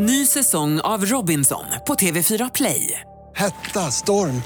[0.00, 3.00] Ny säsong av Robinson på TV4 Play.
[3.34, 4.42] Hetta, storm,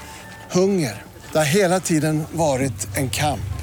[0.51, 1.01] hunger.
[1.31, 3.53] Det har hela tiden varit en kamp.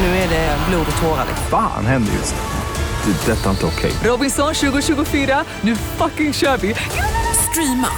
[0.00, 1.26] Nu är det blod och tårar.
[1.50, 3.12] Fan händer just nu.
[3.12, 3.32] Det.
[3.32, 3.92] är Detta är inte okej.
[4.04, 6.74] Robinson 2024, nu fucking kör vi!
[7.50, 7.90] Streama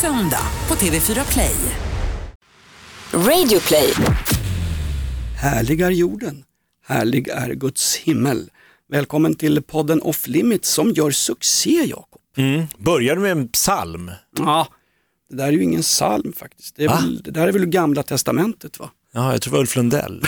[0.00, 1.56] söndag på TV4 Play.
[3.12, 3.92] Radio play.
[5.40, 6.44] Härlig är jorden,
[6.86, 8.50] härlig är Guds himmel.
[8.90, 12.13] Välkommen till podden Off Limits som gör succé Jakob.
[12.36, 12.66] Mm.
[12.78, 14.10] Börjar du med en psalm?
[14.38, 14.68] Ja,
[15.30, 16.76] det där är ju ingen psalm faktiskt.
[16.76, 18.90] Det, väl, det där är väl gamla testamentet va?
[19.12, 20.22] Ja, jag tror det var Ulf Lundell.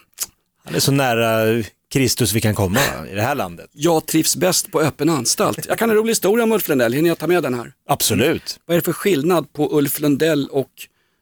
[0.64, 2.78] Han är så nära Kristus vi kan komma
[3.10, 3.70] i det här landet.
[3.72, 5.66] Jag trivs bäst på öppen anstalt.
[5.68, 7.72] Jag kan en rolig historia om Ulf Lundell, hinner jag ta med den här?
[7.88, 8.60] Absolut.
[8.66, 10.70] Vad är det för skillnad på Ulf Lundell och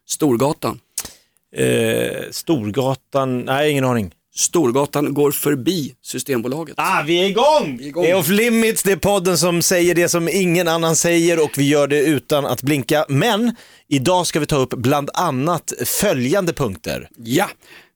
[0.07, 0.79] Storgatan?
[1.55, 4.11] Eh, Storgatan, nej ingen aning.
[4.37, 6.75] Storgatan går förbi Systembolaget.
[6.77, 7.79] Ah, vi är igång!
[7.81, 8.03] är igång.
[8.03, 11.57] Det är Off Limits, det är podden som säger det som ingen annan säger och
[11.57, 13.05] vi gör det utan att blinka.
[13.09, 13.55] Men
[13.87, 17.09] idag ska vi ta upp bland annat följande punkter.
[17.17, 17.49] Ja,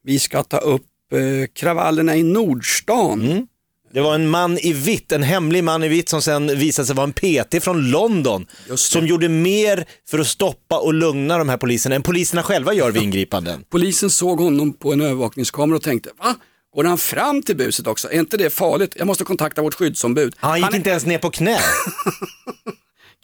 [0.04, 3.22] vi ska ta upp eh, kravallerna i Nordstan.
[3.22, 3.48] Mm.
[3.94, 6.96] Det var en man i vitt, en hemlig man i vitt som sen visade sig
[6.96, 8.46] vara en PT från London.
[8.76, 12.92] Som gjorde mer för att stoppa och lugna de här poliserna än poliserna själva gör
[12.92, 13.64] vid ingripanden.
[13.72, 16.36] Polisen såg honom på en övervakningskamera och tänkte, va?
[16.76, 18.12] Går han fram till buset också?
[18.12, 18.94] Är inte det farligt?
[18.98, 20.34] Jag måste kontakta vårt skyddsombud.
[20.38, 21.60] Han gick är- inte ens ner på knä.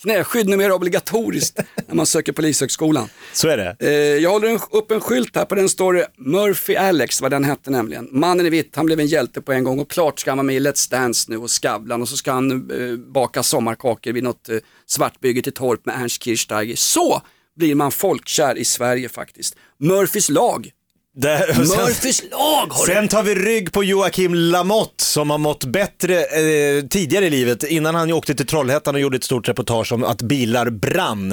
[0.01, 3.09] Knäskydd numera obligatoriskt när man söker polishögskolan.
[3.33, 3.75] Så är det.
[3.79, 3.89] Eh,
[4.23, 7.43] jag håller en, upp en skylt här, på den står det Murphy Alex, vad den
[7.43, 8.07] hette nämligen.
[8.11, 10.45] Mannen i vitt, han blev en hjälte på en gång och klart ska han vara
[10.45, 14.23] med i Let's Dance nu och Skavlan och så ska han eh, baka sommarkakor vid
[14.23, 16.75] något eh, svartbygge till Torp med Ernst Kirchsteiger.
[16.75, 17.21] Så
[17.55, 19.55] blir man folkkär i Sverige faktiskt.
[19.79, 20.71] Murphys lag.
[21.17, 25.65] Där, sen, Murphys lag har sen tar vi rygg på Joakim Lamotte som har mått
[25.65, 29.91] bättre eh, tidigare i livet innan han åkte till Trollhättan och gjorde ett stort reportage
[29.91, 31.31] om att bilar brann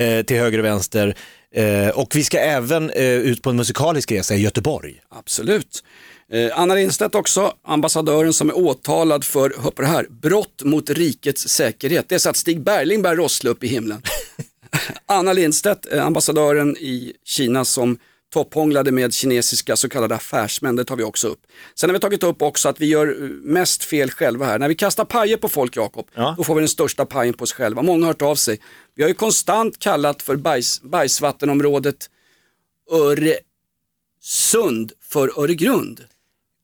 [0.00, 1.16] eh, till höger och vänster.
[1.54, 4.94] Eh, och vi ska även eh, ut på en musikalisk resa i Göteborg.
[5.10, 5.84] Absolut.
[6.32, 10.90] Eh, Anna Lindstedt också, ambassadören som är åtalad för, hör på det här, brott mot
[10.90, 12.08] rikets säkerhet.
[12.08, 14.02] Det är så att Stig Bergling börjar rossla upp i himlen.
[15.06, 17.98] Anna Lindstedt, eh, ambassadören i Kina som
[18.34, 21.40] topphånglade med kinesiska så kallade affärsmän, det tar vi också upp.
[21.74, 24.58] Sen har vi tagit upp också att vi gör eh, mest fel själva här.
[24.58, 26.34] När vi kastar pajer på folk, Jakob, Ja.
[26.38, 27.82] då får vi den största pajen på oss själva.
[27.82, 28.60] Många har hört av sig.
[28.94, 31.96] Vi har ju konstant kallat för bajs, bajsvattenområdet
[32.92, 36.00] Öresund för Öregrund.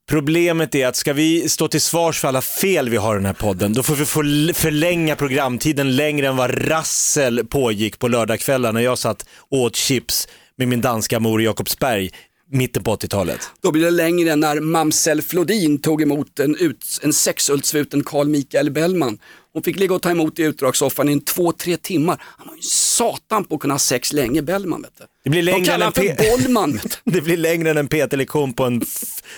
[0.08, 3.26] Problemet är att ska vi stå till svars för alla fel vi har i den
[3.26, 4.04] här podden, då får vi
[4.54, 10.28] förlänga programtiden längre än vad rassel pågick på lördagskvällar när jag satt åt chips
[10.60, 12.10] med min danska mor i Jakobsberg
[12.53, 13.50] mitten på 80-talet.
[13.62, 18.28] Då blir det längre än när mamsell Flodin tog emot en, ut, en sexultsvuten Carl
[18.28, 19.19] Michael Bellman.
[19.53, 22.22] Hon fick ligga och ta emot i utdragssoffan i två, tre timmar.
[22.22, 24.82] Han var ju satan på att kunna ha sex länge, Bellman.
[24.82, 25.04] Vet du.
[25.25, 26.81] Det blir De längre kallar än han en för Bollman.
[27.04, 28.82] Det blir längre än en PT-lektion på en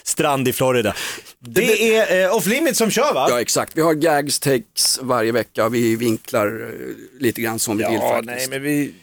[0.02, 0.94] strand i Florida.
[1.38, 3.26] Det är eh, Off Limits som kör va?
[3.30, 5.68] Ja exakt, vi har gags, takes varje vecka.
[5.68, 8.26] Vi vinklar eh, lite grann som vi vill faktiskt.
[8.26, 8.94] nej men vi,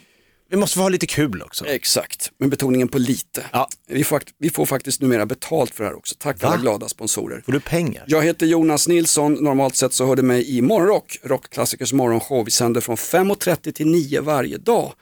[0.50, 1.66] vi måste få ha lite kul också.
[1.66, 3.44] Exakt, med betoningen på lite.
[3.52, 3.68] Ja.
[3.88, 6.14] Vi, får, vi får faktiskt numera betalt för det här också.
[6.18, 6.48] Tack Va?
[6.48, 7.42] alla glada sponsorer.
[7.46, 8.04] Får du pengar?
[8.06, 12.44] Jag heter Jonas Nilsson, normalt sett så hör du mig i Morgonrock, Rockklassikers morgonshow.
[12.44, 14.92] Vi sänder från 5.30 till 9 varje dag.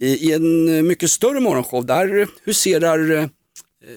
[0.00, 3.26] I, I en eh, mycket större morgonshow, där huserar, eh,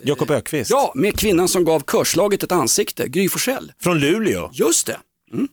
[0.04, 3.72] Jakob Ökvist ja, med kvinnan som gav körslaget ett ansikte, Gry Forssell.
[3.80, 4.50] från Luleå.
[4.54, 4.98] Just det.
[5.34, 5.48] Mm.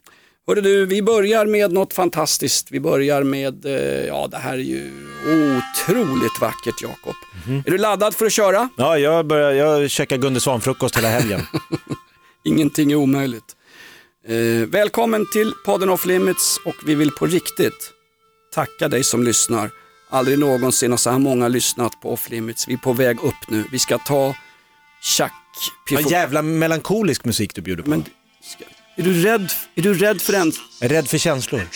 [0.50, 2.70] Hörde du, vi börjar med något fantastiskt.
[2.70, 7.14] Vi börjar med, eh, ja det här är ju otroligt vackert Jakob.
[7.46, 7.62] Mhm.
[7.66, 8.68] Är du laddad för att köra?
[8.76, 11.40] Ja, jag, börjar, jag käkar Gunde Svan-frukost hela helgen.
[12.44, 13.56] Ingenting är omöjligt.
[14.28, 17.92] Eh, välkommen till podden Off Limits och vi vill på riktigt
[18.54, 19.70] tacka dig som lyssnar.
[20.10, 22.68] Aldrig någonsin har så här många lyssnat på Off Limits.
[22.68, 23.64] Vi är på väg upp nu.
[23.72, 24.34] Vi ska ta
[25.02, 25.32] Chuck
[25.90, 27.90] Vad jävla melankolisk musik du bjuder på.
[27.90, 28.04] Men
[29.00, 31.68] är, du rädd, är du rädd för en Jag är rädd för känslor.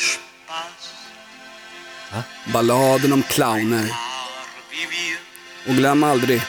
[2.52, 3.90] balladen om clowner?
[5.68, 6.42] Och glöm aldrig,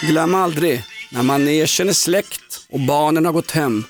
[0.00, 3.84] glöm aldrig, när manegen är släckt och barnen har gått hem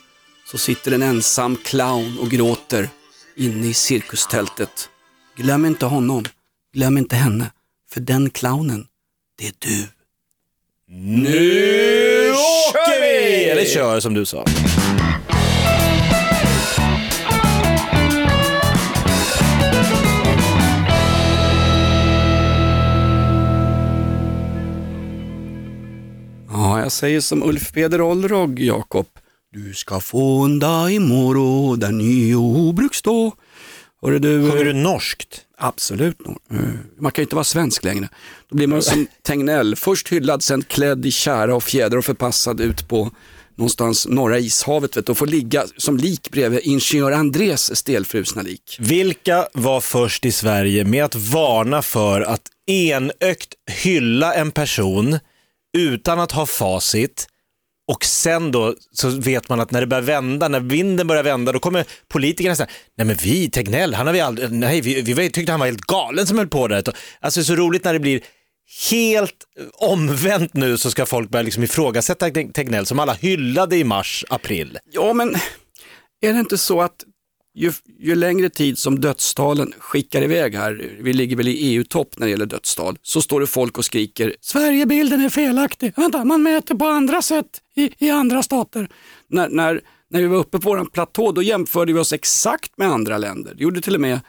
[0.51, 2.89] så sitter en ensam clown och gråter
[3.37, 4.89] inne i cirkustältet.
[5.37, 6.25] Glöm inte honom,
[6.75, 7.53] glöm inte henne,
[7.93, 8.87] för den clownen,
[9.39, 10.02] det är du.
[10.95, 13.45] Nu åker vi!
[13.45, 14.45] Eller kör som du sa.
[26.51, 29.07] Ja, jag säger som Ulf Peder Olrog, Jakob.
[29.53, 33.33] Du ska få en dag imorgon där ny obruk stå.
[34.03, 35.41] Hörru du, Sjunger du norskt?
[35.59, 36.19] Absolut.
[36.51, 36.57] Eh,
[36.99, 38.09] Man kan ju inte vara svensk längre.
[38.49, 42.61] Då blir man som Tegnell, först hyllad, sen klädd i kära och fjäder och förpassad
[42.61, 43.11] ut på
[43.57, 48.77] någonstans norra ishavet vet, och får ligga som lik bredvid ingenjör Andrés stelfrusna lik.
[48.81, 55.19] Vilka var först i Sverige med att varna för att enögt hylla en person
[55.79, 57.27] utan att ha facit
[57.93, 61.53] och sen då så vet man att när det börjar vända, när vinden börjar vända,
[61.53, 65.31] då kommer politikerna säga, nej men vi, Tegnell, han har vi aldrig, nej vi, vi
[65.31, 66.77] tyckte han var helt galen som höll på det.
[66.77, 68.21] Alltså det är så roligt när det blir
[68.91, 69.37] helt
[69.73, 74.79] omvänt nu så ska folk börja liksom ifrågasätta Tegnell som alla hyllade i mars, april.
[74.93, 75.35] Ja, men
[76.23, 77.05] är det inte så att
[77.55, 82.27] ju, ju längre tid som dödstalen skickar iväg här, vi ligger väl i EU-topp när
[82.27, 85.93] det gäller dödstal, så står det folk och skriker Sverigebilden är felaktig.
[85.97, 88.89] Vänta, man mäter på andra sätt i, i andra stater.
[89.29, 89.81] När, när,
[90.11, 93.55] när vi var uppe på vår platå, då jämförde vi oss exakt med andra länder.
[93.57, 94.21] Det gjorde till och med eh,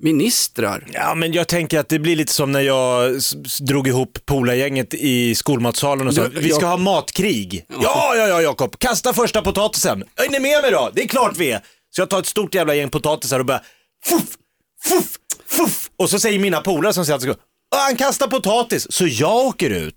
[0.00, 0.86] ministrar.
[0.92, 3.20] Ja, men jag tänker att det blir lite som när jag
[3.60, 7.64] drog ihop polargänget i skolmatsalen och sa, Ja, vi ska jag- ha matkrig.
[7.68, 10.04] Ja, ja, ja, Jakob, kasta första potatisen.
[10.16, 10.90] Är ni med mig då?
[10.94, 11.60] Det är klart vi är.
[11.90, 13.62] Så jag tar ett stort jävla gäng potatisar och börjar,
[14.04, 14.36] fuff,
[14.84, 15.16] fuff,
[15.46, 15.90] fuff.
[15.96, 17.44] Och så säger mina polare som säger att de ska "Ah,
[17.76, 19.94] han kastar potatis, så jag åker ut.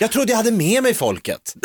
[0.00, 1.54] Jag trodde jag hade med mig folket.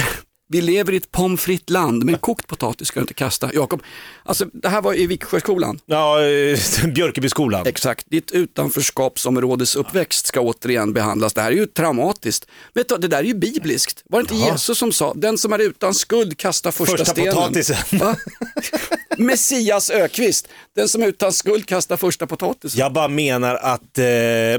[0.50, 3.50] Vi lever i ett pommes frites land, men kokt potatis ska du inte kasta.
[3.54, 3.84] Jakob,
[4.26, 5.80] alltså, det här var i Viksjöskolan.
[5.86, 6.60] Ja, eh,
[6.94, 7.68] Björkebyskolan.
[7.68, 11.34] Exakt, ditt utanförskapsområdes uppväxt ska återigen behandlas.
[11.34, 12.46] Det här är ju traumatiskt.
[12.74, 14.04] Vet du, det där är ju bibliskt.
[14.10, 17.34] Var det inte Jesus som sa, den som är utan skuld kastar första, Första stenen.
[17.34, 17.78] potatisen.
[19.18, 22.80] Messias Ökvist, den som utan skuld kastar första potatisen.
[22.80, 24.06] Jag bara menar att eh,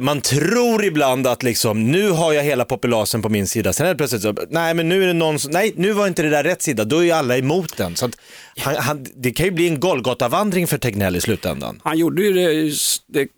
[0.00, 3.72] man tror ibland att liksom, nu har jag hela populasen på min sida.
[3.72, 6.06] Sen är det plötsligt så, nej men nu är det någon som, nej nu var
[6.06, 7.96] inte det där rätt sida, då är ju alla emot den.
[7.96, 8.16] Så att
[8.58, 11.80] han, han, det kan ju bli en Golgata-vandring för Tegnell i slutändan.
[11.84, 12.72] Han gjorde ju det,
[13.06, 13.28] det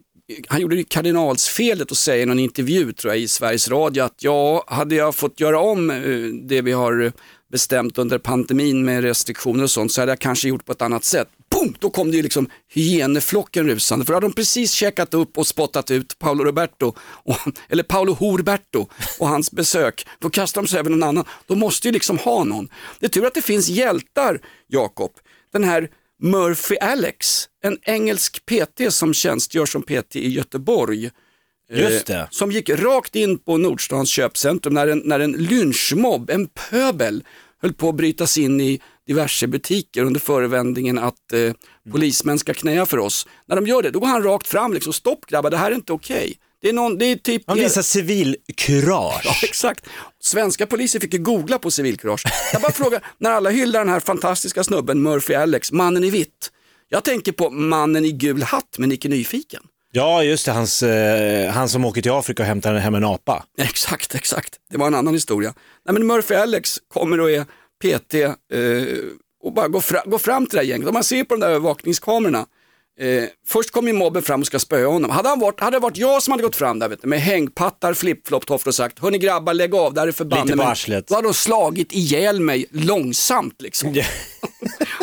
[0.48, 4.22] han gjorde ju kardinalsfelet att säga i någon intervju tror jag i Sveriges Radio att
[4.22, 5.96] ja, hade jag fått göra om eh,
[6.48, 7.12] det vi har
[7.52, 11.04] bestämt under pandemin med restriktioner och sånt så hade jag kanske gjort på ett annat
[11.04, 11.28] sätt.
[11.50, 11.74] Boom!
[11.78, 15.46] Då kom det ju liksom hyeneflocken rusande för då hade de precis checkat upp och
[15.46, 17.36] spottat ut Paolo Roberto, och,
[17.68, 18.86] eller Paolo Horberto
[19.18, 20.06] och hans besök.
[20.18, 21.24] Då kastar de sig över någon annan.
[21.46, 22.68] De måste ju liksom ha någon.
[23.00, 25.10] Det är tur att det finns hjältar, Jakob.
[25.52, 25.88] Den här
[26.22, 31.10] Murphy Alex, en engelsk PT som tjänstgör som PT i Göteborg.
[31.72, 32.28] Just Eh, det.
[32.30, 37.24] som gick rakt in på Nordstans köpcentrum när en, när en lynchmobb, en pöbel,
[37.62, 41.52] höll på att bryta sig in i diverse butiker under förevändningen att eh,
[41.92, 43.26] polismän ska knäa för oss.
[43.48, 45.74] När de gör det, då går han rakt fram, liksom, stopp grabbar, det här är
[45.74, 46.38] inte okej.
[46.62, 47.42] Det är, någon, det är typ...
[47.46, 49.20] Han visar civilkurage.
[49.24, 49.86] Ja, exakt.
[50.20, 52.22] Svenska poliser fick ju googla på civilkurage.
[52.52, 56.50] Jag bara frågar, när alla hyllar den här fantastiska snubben Murphy Alex, mannen i vitt.
[56.88, 59.62] Jag tänker på mannen i gul hatt med Nicke Nyfiken.
[59.96, 63.44] Ja, just det, hans, eh, han som åker till Afrika och hämtar hem en apa.
[63.58, 64.54] Exakt, exakt.
[64.70, 65.54] Det var en annan historia.
[65.86, 67.44] Nej, men Murphy Alex kommer och är
[67.82, 68.30] PT eh,
[69.42, 70.88] och bara går, fra, går fram till det här gänget.
[70.88, 72.46] Och man ser på de där övervakningskamerorna.
[73.00, 75.10] Eh, först kommer ju mobben fram och ska spöa honom.
[75.10, 77.20] Hade, han varit, hade det varit jag som hade gått fram där vet du, med
[77.20, 81.08] hängpattar, flip-flop-tofflor och sagt, hörni grabbar lägg av, där är förbanne Lite på mig." arslet.
[81.08, 83.88] Då hade de slagit ihjäl mig långsamt liksom.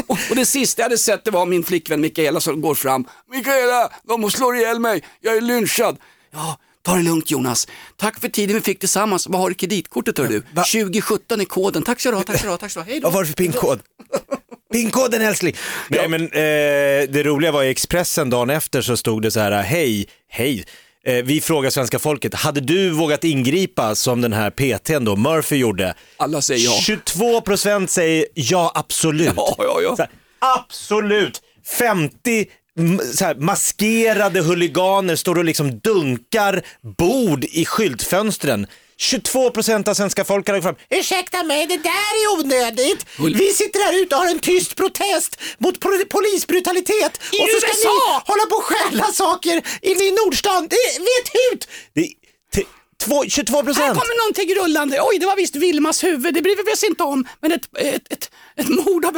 [0.07, 3.05] och, och det sista jag hade sett det var min flickvän Mikaela som går fram.
[3.31, 5.97] Mikaela, de slår ihjäl mig, jag är lynchad.
[6.31, 7.67] Ja, ta det lugnt Jonas.
[7.97, 9.27] Tack för tiden vi fick tillsammans.
[9.27, 10.41] Vad har du kreditkortet hör du?
[10.41, 11.83] 2017 är koden.
[11.83, 12.91] Tack så du ha, tack så du ha, tack så du ha.
[12.91, 13.07] Hej då.
[13.07, 13.79] Vad var det för pinkod?
[14.73, 15.55] Pinkoden älskling!
[15.87, 19.61] Nej men eh, det roliga var i Expressen dagen efter så stod det så här,
[19.63, 20.65] hej, hej.
[21.05, 25.55] Eh, vi frågar svenska folket, hade du vågat ingripa som den här PTn då, Murphy
[25.55, 25.93] gjorde?
[26.17, 26.79] Alla säger ja.
[26.81, 29.33] 22 procent säger ja absolut.
[29.35, 29.95] Ja, ja, ja.
[29.95, 30.11] Så här,
[30.57, 31.41] absolut!
[31.79, 32.45] 50
[32.79, 36.61] m- så här, maskerade huliganer står och liksom dunkar
[36.97, 38.67] bord i skyltfönstren.
[39.03, 40.75] 22 procent av svenska folket har gått fram.
[40.99, 43.05] Ursäkta mig, det där är onödigt.
[43.19, 45.79] Vi sitter här ute och har en tyst protest mot
[46.09, 47.19] polisbrutalitet.
[47.31, 47.89] I och så ska USA!
[47.89, 50.67] ni hålla på och stjäla saker inne i Nordstan.
[50.69, 51.67] Det är vet hut!
[51.93, 52.07] Det är
[52.55, 52.67] t-
[53.03, 53.99] två- 22 Här procent.
[53.99, 54.97] kommer någonting rullande.
[55.01, 56.33] Oj, det var visst Vilmas huvud.
[56.33, 57.27] Det bryr vi oss inte om.
[57.41, 59.13] Men ett, ett, ett, ett mord har...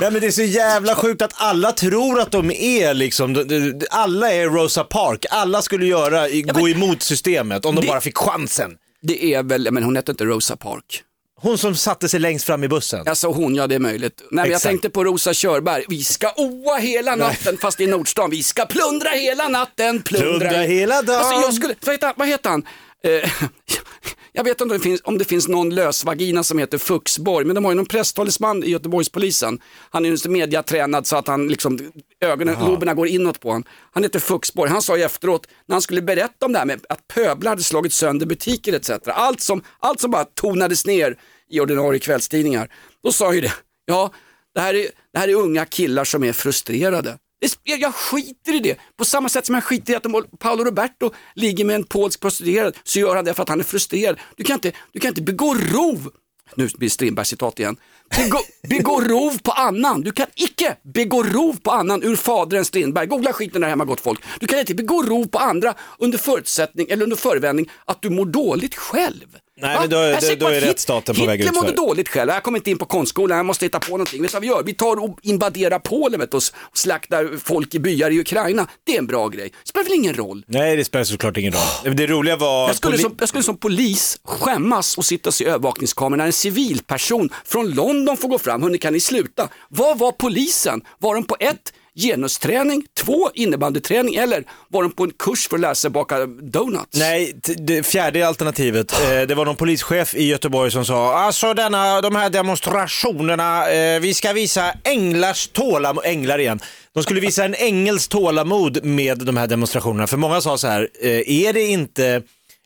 [0.00, 3.46] Nej men det är så jävla sjukt att alla tror att de är liksom,
[3.90, 8.16] alla är Rosa Park, alla skulle göra, gå emot systemet om de det- bara fick
[8.18, 8.76] chansen.
[9.02, 11.02] Det är väl, men hon heter inte Rosa Park.
[11.40, 13.08] Hon som satte sig längst fram i bussen.
[13.08, 14.22] Alltså hon, ja det är möjligt.
[14.30, 15.84] Nej, men jag tänkte på Rosa Körberg.
[15.88, 18.30] Vi ska oa hela natten fast i Nordstan.
[18.30, 20.02] Vi ska plundra hela natten.
[20.02, 21.18] Plundra, Plundra hela dagen.
[21.18, 22.62] Alltså, jag skulle, vad, heter, han- vad heter han?
[23.04, 23.30] Eh,
[24.32, 27.54] Jag vet inte om det finns, om det finns någon lösvagina som heter Fuxborg, men
[27.54, 29.58] de har ju någon presstalesman i Göteborgspolisen.
[29.90, 31.78] Han är ju mediatränad så att han liksom,
[32.20, 33.64] ögonen, loberna går inåt på honom.
[33.92, 34.70] Han heter Fuxborg.
[34.70, 37.62] Han sa ju efteråt, när han skulle berätta om det här med att pöblar hade
[37.62, 38.90] slagit sönder butiker etc.
[39.06, 41.18] Allt som, allt som bara tonades ner
[41.50, 42.72] i ordinarie kvällstidningar.
[43.02, 43.52] Då sa ju det,
[43.84, 44.12] ja,
[44.54, 47.18] det här är, det här är unga killar som är frustrerade.
[47.64, 48.78] Jag, Jag skiter i det.
[48.96, 52.20] På samma sätt som jag skiter i att om Paolo Roberto ligger med en polsk
[52.20, 54.18] prostituerad så gör han det för att han är frustrerad.
[54.36, 56.10] Du kan inte, du kan inte begå rov.
[56.54, 57.76] Nu blir Strindberg citat igen.
[58.16, 60.00] Begå, begå rov på annan.
[60.00, 63.06] Du kan icke begå rov på annan ur fadern Strindberg.
[63.06, 64.24] Googla skiten där hemma gott folk.
[64.40, 68.26] Du kan inte begå rov på andra under förutsättning eller under förevändning att du mår
[68.26, 69.36] dåligt själv.
[69.60, 69.80] Nej, Va?
[69.80, 69.96] men då-
[70.28, 72.30] då- då är rättsstaten på väg Hitler mådde dåligt själv.
[72.30, 74.22] Jag kommer inte in på konstskolan, jag måste hitta på någonting.
[74.22, 74.62] Vet du vad vi gör?
[74.62, 76.42] Vi tar och invaderar Polen vet du, och
[76.74, 78.66] slaktar folk i byar i Ukraina.
[78.86, 79.52] Det är en bra grej.
[79.64, 80.44] Det spelar väl ingen roll?
[80.48, 81.94] Nej, det spelar såklart ingen roll.
[81.96, 82.66] Det roliga var...
[82.68, 86.32] Jag skulle, som, jag skulle som polis skämmas och sitta och se övervakningskameran när en
[86.32, 88.62] civilperson från London får gå fram.
[88.62, 89.48] Hörni, kan ni sluta?
[89.68, 90.80] Vad var polisen?
[90.98, 95.60] Var de på ett genusträning, två innebandyträning eller var de på en kurs för att
[95.60, 96.98] lära sig baka donuts?
[96.98, 102.00] Nej, det fjärde alternativet, eh, det var någon polischef i Göteborg som sa, alltså denna,
[102.00, 106.60] de här demonstrationerna, eh, vi ska visa änglars tålamod, änglar igen,
[106.94, 110.06] de skulle visa en ängels tålamod med de här demonstrationerna.
[110.06, 112.22] För många sa så här, eh, är det inte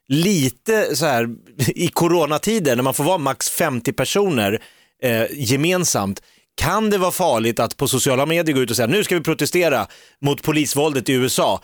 [0.09, 4.63] lite så här i coronatider när man får vara max 50 personer
[5.03, 6.23] eh, gemensamt,
[6.55, 9.21] kan det vara farligt att på sociala medier gå ut och säga nu ska vi
[9.21, 9.87] protestera
[10.21, 11.61] mot polisvåldet i USA?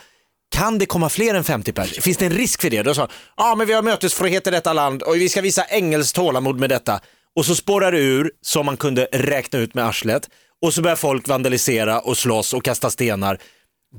[0.50, 2.02] Kan det komma fler än 50 personer?
[2.02, 2.82] Finns det en risk för det?
[2.82, 6.16] Då sa ja men vi har mötesfrihet i detta land och vi ska visa engelskt
[6.16, 7.00] tålamod med detta.
[7.36, 10.28] Och så spårar det ur som man kunde räkna ut med arslet
[10.62, 13.38] och så börjar folk vandalisera och slåss och kasta stenar.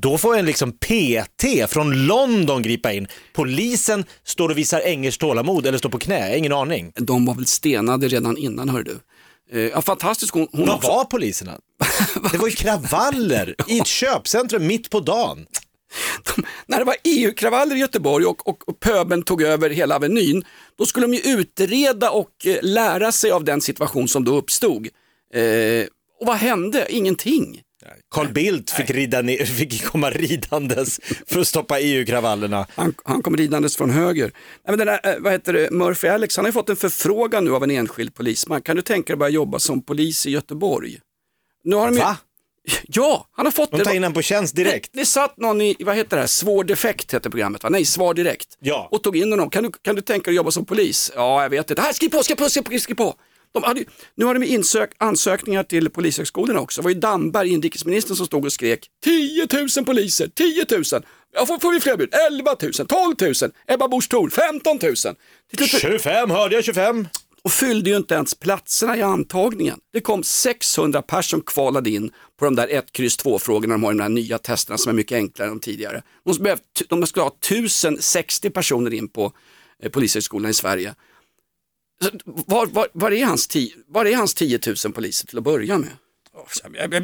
[0.02, 3.08] Då får en liksom PT från London gripa in.
[3.34, 6.92] Polisen står och visar engelskt tålamod eller står på knä, ingen aning.
[6.96, 9.00] De var väl stenade redan innan hör du.
[9.52, 10.88] Eh, ja, fantastisk hon, hon Vad också.
[10.88, 11.60] var poliserna?
[12.32, 15.46] Det var ju kravaller i ett köpcentrum mitt på dagen.
[16.68, 20.44] när det var EU-kravaller i Göteborg och, och, och pöbeln tog över hela Avenyn,
[20.78, 24.88] då skulle de ju utreda och eh, lära sig av den situation som då uppstod.
[25.34, 25.86] Eh,
[26.20, 26.88] och vad hände?
[26.90, 27.62] Ingenting.
[28.12, 32.68] Carl Bildt fick, rida ner, fick komma ridandes för att stoppa EU-kravallerna.
[32.76, 34.32] Han, han kom ridandes från höger.
[34.68, 37.46] Nej, men den där, eh, vad heter det, Murphy Alex, han har fått en förfrågan
[37.46, 38.62] nu av en enskild polisman.
[38.62, 41.00] Kan du tänka dig att börja jobba som polis i Göteborg?
[41.64, 42.18] Nu har de Va?
[42.88, 44.94] Ja, han har fått De tar in honom på tjänst direkt.
[44.94, 47.70] Det, det satt någon i, vad heter det här, Svår defekt heter programmet va?
[47.70, 48.58] Nej, Svar direkt.
[48.60, 48.88] Ja.
[48.92, 51.12] Och tog in honom, kan du, kan du tänka dig att jobba som polis?
[51.16, 51.82] Ja, jag vet inte.
[51.82, 52.80] Här, skriv på, skriv på, skriv på.
[52.80, 53.16] Skriv på.
[53.52, 53.84] De hade,
[54.16, 56.82] nu har de insök, ansökningar till polishögskolorna också.
[56.82, 60.84] Det var ju Damberg, inrikesministern, som stod och skrek 10 000 poliser, 10 000.
[61.34, 62.10] Ja, får, får vi fler bud?
[62.32, 64.96] 11 000, 12 000, Ebba Busch Thor, 15 000.
[65.58, 67.08] Till slut- 25, hörde jag 25?
[67.44, 69.80] och fyllde ju inte ens platserna i antagningen.
[69.94, 73.84] Det kom 600 personer som kvalade in på de där 1, kryss 2 frågorna de
[73.84, 76.04] har i de här nya testerna som är mycket enklare än de tidigare.
[76.26, 79.32] De, skulle behöva- de skulle ha 1060 personer in på
[79.84, 80.96] eh, Polishögskolan i Sverige.
[82.26, 85.78] Var, var, var, är hans ti, var är hans 10 000 poliser till att börja
[85.78, 85.90] med?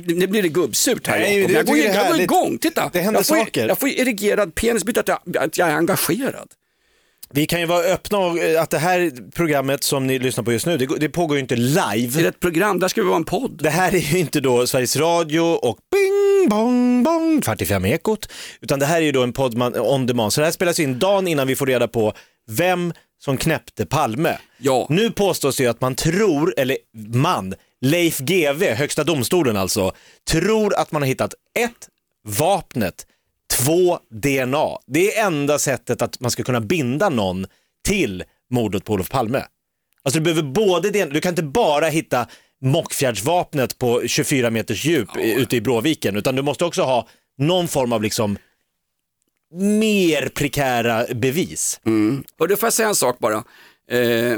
[0.06, 2.90] Nu blir det gubbsurt här Nej, det jag, går, jag går igång, titta.
[2.94, 3.68] Det händer jag får, ju- saker.
[3.68, 6.48] Jag får erigerad penis, betyder att jag, att jag är engagerad.
[7.32, 10.52] Vi kan ju vara öppna och eh, att det här programmet som ni lyssnar på
[10.52, 12.28] just nu, det, det pågår ju inte Det är live.
[12.28, 13.60] ett program, där ska vi vara en podd.
[13.64, 17.86] Det här är ju inte då Sveriges Radio och bing bong bong, kvart i fem
[17.86, 18.30] ekot,
[18.62, 20.34] utan det här är ju då en podd man, on demand.
[20.34, 22.14] Så det här spelas in dagen innan vi får reda på
[22.48, 22.94] vem
[23.26, 24.38] som knäppte Palme.
[24.58, 24.88] Ja.
[24.90, 26.78] Nu påstås det att man tror, eller
[27.14, 29.92] man, Leif GW, högsta domstolen alltså,
[30.30, 31.90] tror att man har hittat ett,
[32.40, 33.08] vapnet,
[33.54, 34.68] två, DNA.
[34.88, 37.46] Det är enda sättet att man ska kunna binda någon
[37.88, 39.44] till mordet på Olof Palme.
[40.04, 42.28] Alltså du behöver både DNA, du kan inte bara hitta
[42.62, 47.68] Mockfjärdsvapnet på 24 meters djup i- ute i Bråviken, utan du måste också ha någon
[47.68, 48.38] form av liksom
[49.54, 51.80] mer prekära bevis.
[52.40, 53.44] Och då får jag säga en sak bara.
[53.92, 54.38] Eh,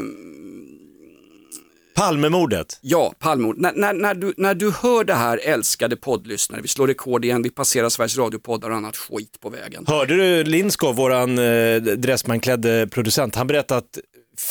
[1.95, 2.79] Palmemordet.
[2.81, 3.57] ja, Palmemord.
[3.57, 7.43] När, när, när, du, när du hör det här älskade poddlyssnare, vi slår rekord igen,
[7.43, 9.85] vi passerar Sveriges Radio-poddar och annat skit på vägen.
[9.87, 13.99] Hörde du Lindskov, våran eh, Dressman-klädde producent, han berättade att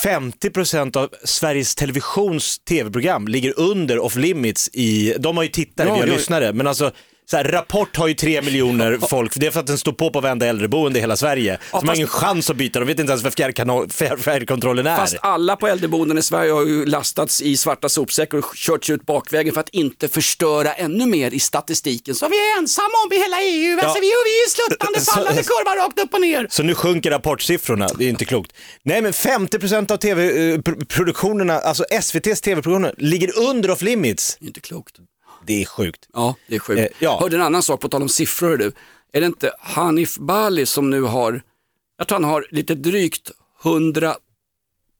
[0.03, 5.93] 50% av Sveriges Televisions tv-program ligger under off limits i, de har ju tittare, Ja,
[5.93, 6.13] vi har ja.
[6.13, 6.91] lyssnare, men alltså
[7.31, 10.09] Så här, Rapport har ju tre miljoner folk, det är för att den står på
[10.11, 11.57] på varenda äldreboende i hela Sverige.
[11.71, 14.97] Så de har ingen chans att byta, de vet inte ens vad fjärrkanal- fjärrkontrollen är.
[14.97, 19.05] Fast alla på äldreboenden i Sverige har ju lastats i svarta sopsäckar och körts ut
[19.05, 22.15] bakvägen för att inte förstöra ännu mer i statistiken.
[22.15, 23.79] Så vi är ensamma om i hela EU.
[23.79, 26.47] Alltså, vi, vi är ju sluttande Så- fallande kurva rakt upp och ner.
[26.49, 28.51] Så nu sjunker rapportsiffrorna, det är inte klokt.
[28.83, 34.37] Nej men 50% av tv-produktionerna, alltså SVTs tv-produktioner, ligger under off limits.
[34.41, 34.95] Inte klokt.
[35.47, 36.07] Det är sjukt.
[36.13, 36.79] Ja, det är sjukt.
[36.79, 37.19] Eh, ja.
[37.19, 38.71] Hörde en annan sak på tal om siffror du.
[39.13, 41.41] Är det inte Hanif Bali som nu har,
[41.97, 43.31] jag tror han har lite drygt
[43.63, 44.15] 100,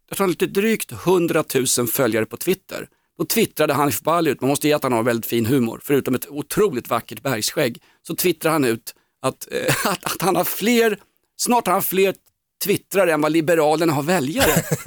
[0.09, 1.43] jag tror han har lite drygt 100
[1.77, 2.87] 000 följare på Twitter.
[3.17, 6.15] Då twittrade Hanif Bali ut, man måste ge att han har väldigt fin humor, förutom
[6.15, 10.99] ett otroligt vackert bergsskägg, så twittrar han ut att, eh, att, att han har fler,
[11.37, 12.15] snart har han fler
[12.63, 14.63] twittrare än vad Liberalerna har väljare.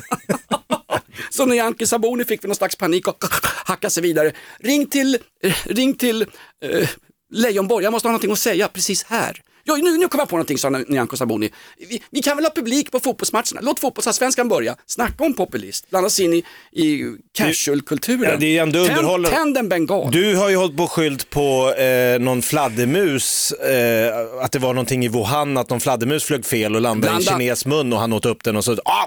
[1.31, 3.25] Så Nyamko Sabuni fick väl någon slags panik och
[3.64, 4.33] hacka sig vidare.
[4.61, 5.19] Ring till,
[5.64, 6.88] ring till eh,
[7.33, 9.40] Leijonborg, jag måste ha någonting att säga precis här.
[9.64, 11.50] Jo, nu, nu kommer jag på någonting, sa Nyamko Sabuni.
[11.88, 13.61] Vi, vi kan väl ha publik på fotbollsmatcherna?
[13.62, 14.76] Låt fotbollsallsvenskan börja.
[14.87, 18.31] Snacka om populist, blanda sig in i, i casual-kulturen.
[18.31, 19.37] Ja, det är ändå Tänd- underhållande.
[19.37, 20.11] Tänd en bengal.
[20.12, 24.12] Du har ju hållit på och skyllt på eh, någon fladdermus, eh,
[24.43, 27.23] att det var någonting i Wuhan, att någon fladdermus flög fel och landade i en
[27.23, 29.07] Blanda- kines mun och han åt upp den och så, ah,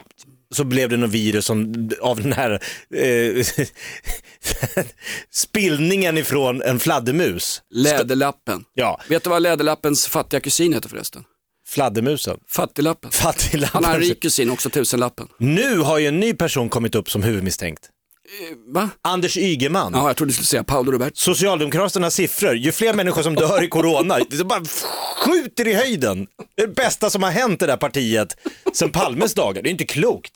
[0.54, 2.52] så blev det något virus som, av den här
[2.96, 3.46] eh,
[5.32, 7.62] spillningen ifrån en fladdermus.
[7.70, 8.64] Läderlappen.
[8.74, 11.24] Ja, Vet du vad Läderlappens fattiga kusin heter förresten?
[11.68, 12.38] fladdermusen.
[12.50, 13.12] Fattiglappen.
[13.12, 13.84] Fattiglappen.
[13.84, 15.28] Han har en rik kusin, också tusenlappen.
[15.38, 17.90] Nu har ju en ny person kommit upp som huvudmisstänkt.
[18.68, 18.90] Va?
[19.02, 19.92] Anders Ygeman.
[19.96, 21.16] Ja, jag trodde du skulle säga Paolo Roberto.
[21.16, 24.64] Socialdemokraternas siffror, ju fler människor som dör i corona, det bara
[25.26, 26.28] skjuter i höjden.
[26.56, 28.38] Det är det bästa som har hänt i det här partiet
[28.74, 29.62] sen Palmes dagar.
[29.62, 30.34] Det är inte klokt.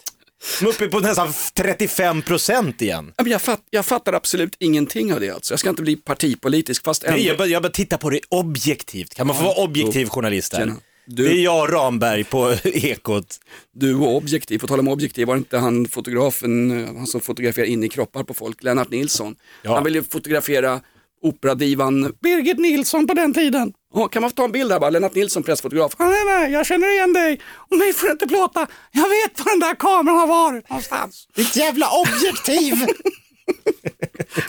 [0.60, 3.14] De är uppe på nästan 35 procent igen.
[3.18, 5.54] Ja, men Jag, fatt, jag fattar absolut ingenting av det alltså.
[5.54, 7.18] Jag ska inte bli partipolitisk fast ändå.
[7.18, 9.16] Nej, jag, bara, jag bara tittar på det objektivt.
[9.16, 10.60] Kan man få vara objektiv journalist här?
[10.60, 10.76] Tjena.
[11.10, 13.40] Du- Det är jag Ramberg på Ekot.
[13.74, 17.66] Du var objektiv, på tal om objektiv, var inte han fotografen, eh, han som fotograferar
[17.66, 19.36] in i kroppar på folk, Lennart Nilsson.
[19.64, 19.76] Ja.
[19.76, 20.82] Han ville fotografera
[21.22, 23.74] operadivan Birgit Nilsson på den tiden.
[23.94, 25.94] Oh, kan man få ta en bild här bara, Lennart Nilsson pressfotograf.
[25.98, 27.40] Ah, nej, nej, jag känner igen dig
[27.72, 28.68] och mig får du inte plåta.
[28.92, 31.28] Jag vet var den där kameran har varit någonstans.
[31.36, 32.74] Ditt jävla objektiv!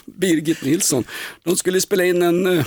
[0.06, 1.04] Birgit Nilsson.
[1.44, 2.66] De skulle spela in en eh,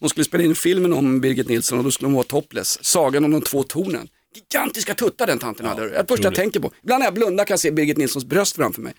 [0.00, 2.78] de skulle spela in filmen om Birgit Nilsson och då skulle hon vara topless.
[2.84, 4.08] Sagan om de två tornen.
[4.34, 5.88] Gigantiska tuttar den tanten hade.
[5.88, 6.70] Det är det första jag tänker på.
[6.82, 8.94] Ibland när jag blundar kan jag se Birgit Nilssons bröst framför mig.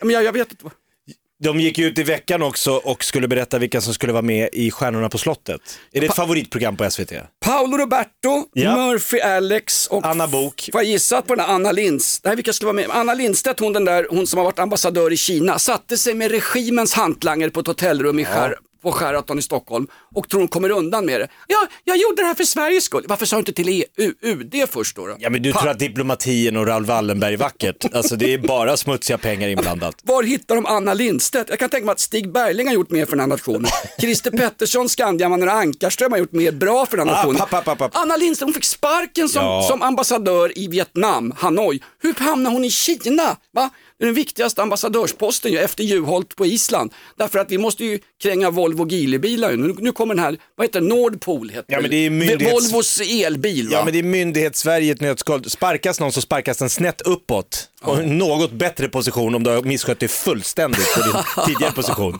[0.00, 0.64] Men jag, jag vet inte.
[1.40, 4.70] De gick ut i veckan också och skulle berätta vilka som skulle vara med i
[4.70, 5.78] Stjärnorna på slottet.
[5.92, 7.12] Är det ett favoritprogram på SVT?
[7.40, 8.76] Paolo Roberto, Ja.
[8.76, 10.68] Murphy Alex och Anna Bok.
[10.72, 12.20] Får jag gissa på den här Anna Linds?
[12.24, 12.86] Nej, vilka skulle vara med?
[12.90, 16.30] Anna Lindstedt, hon den där, hon som har varit ambassadör i Kina, satte sig med
[16.30, 20.70] regimens hantlangare på ett hotellrum i skär, på Sheraton i Stockholm och tror hon kommer
[20.70, 21.28] undan med det.
[21.46, 23.04] Ja, jag gjorde det här för Sveriges skull.
[23.08, 25.06] Varför sa du inte till EU, UD först då?
[25.06, 25.16] då?
[25.18, 27.84] Ja men du Pa- tror att diplomatin och Raoul Wallenberg är vackert?
[27.94, 29.96] Alltså det är bara smutsiga pengar inblandat.
[30.02, 31.50] Var hittar de Anna Lindstedt?
[31.50, 33.70] Jag kan tänka mig att Stig Bergling har gjort mer för den här nationen.
[34.00, 37.38] Christer Pettersson, Skandiamannen och Ankarström har gjort mer bra för den här Ah, nationen.
[37.38, 37.90] papp, papp, papp, papp.
[37.94, 39.66] Anna Lindstedt, hon fick sparken som, Ja.
[39.70, 41.80] som ambassadör i Vietnam, Hanoi.
[42.02, 43.36] Hur hamnade hon i Kina?
[43.52, 43.70] Va?
[44.00, 46.92] Den viktigaste ambassadörsposten ju, efter Juholt på Island.
[47.16, 49.52] Därför att vi måste ju kränga Volvo Geely-bilar.
[49.52, 52.52] Nu, nu kommer den här, vad heter det, Nordpol heter Ja, men det är myndighets-
[52.52, 53.72] Volvos elbil va?
[53.74, 55.50] Ja men det är myndighetssverige ett nötskal.
[55.50, 57.68] Sparkas någon så sparkas den snett uppåt.
[57.82, 62.18] Och en något bättre position om du har misskött dig fullständigt på din tidigare position.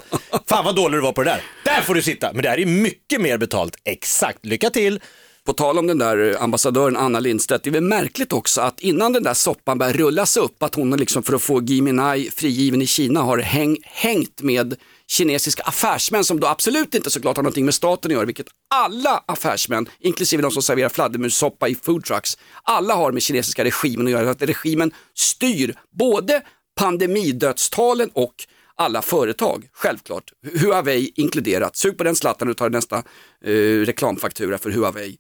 [0.49, 1.43] Fan vad dålig du var på det där.
[1.65, 2.33] Där får du sitta.
[2.33, 3.75] Men det här är mycket mer betalt.
[3.85, 4.47] Exakt.
[4.47, 5.01] Lycka till.
[5.49, 8.81] På tal om den där eh, ambassadören Anna Lindstedt, det är väl märkligt också att
[8.81, 12.31] innan den där soppan börjar rullas upp, att hon liksom för att få Gui Minhai
[12.31, 17.43] frigiven i Kina har häng, hängt med kinesiska affärsmän som då absolut inte såklart har
[17.43, 22.39] någonting med staten att göra, vilket alla affärsmän, inklusive de som serverar fladdermussoppa i foodtrucks,
[22.63, 26.43] alla har med kinesiska regimen att göra, att regimen styr både
[26.81, 28.35] pandemidödstalen och
[28.77, 30.33] alla företag, självklart.
[30.55, 31.77] Huawei inkluderat.
[31.77, 32.97] Sug på den slattan och tar nästa
[33.45, 33.53] eh,
[33.85, 35.19] reklamfaktura för Huawei.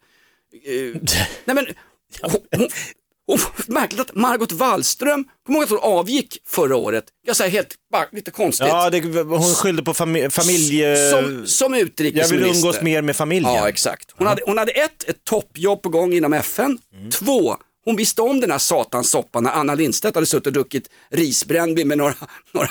[0.64, 1.00] Eh,
[1.44, 1.66] nej men,
[2.22, 2.68] hon, hon,
[3.26, 7.04] hon, märkligt att Margot Wallström, kommer ihåg att hon avgick förra året?
[7.26, 8.68] Jag säger helt, bara, lite konstigt.
[8.68, 11.10] Ja, det, hon skyllde på fami- familje...
[11.10, 12.36] som, som Jag utrikesminister.
[12.36, 13.54] vill umgås mer med familjen.
[13.54, 14.10] Ja, exakt.
[14.16, 16.78] Hon, hade, hon hade ett, ett toppjobb på gång inom FN.
[16.94, 17.10] Mm.
[17.10, 20.90] Två, hon visste om den här satans soppan när Anna Lindstedt hade suttit och druckit
[21.10, 22.14] risbrännvin med några,
[22.52, 22.68] några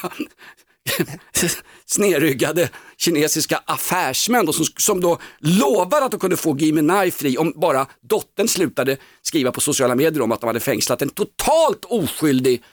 [1.85, 7.37] snedryggade kinesiska affärsmän då, som, som då lovade att de kunde få Gui Minhai fri
[7.37, 11.85] om bara dottern slutade skriva på sociala medier om att de hade fängslat en totalt
[11.85, 12.63] oskyldig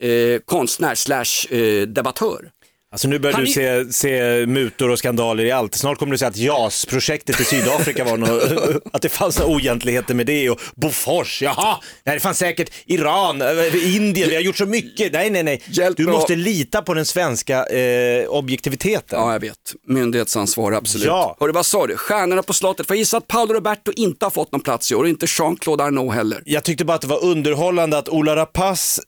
[0.00, 2.50] eh, konstnär slash eh, debattör.
[2.94, 5.74] Alltså nu börjar Han du se, se mutor och skandaler i allt.
[5.74, 10.14] Snart kommer du säga att JAS-projektet i Sydafrika var något, att det fanns några oegentligheter
[10.14, 14.56] med det och Bofors, jaha, nej det fanns säkert Iran, eh, Indien, vi har gjort
[14.56, 15.12] så mycket.
[15.12, 15.62] Nej, nej, nej.
[15.66, 19.20] Hjälp Du mig måste lita på den svenska eh, objektiviteten.
[19.20, 19.74] Ja, jag vet.
[19.86, 21.06] Myndighetsansvar, absolut.
[21.06, 21.36] Ja.
[21.40, 21.96] Hörru, vad sa du?
[21.96, 22.86] Stjärnorna på slottet.
[22.86, 25.26] Får jag gissa att Paolo Roberto inte har fått någon plats i år och inte
[25.38, 26.42] Jean-Claude Arnault heller.
[26.44, 29.02] Jag tyckte bara att det var underhållande att Ola Rapace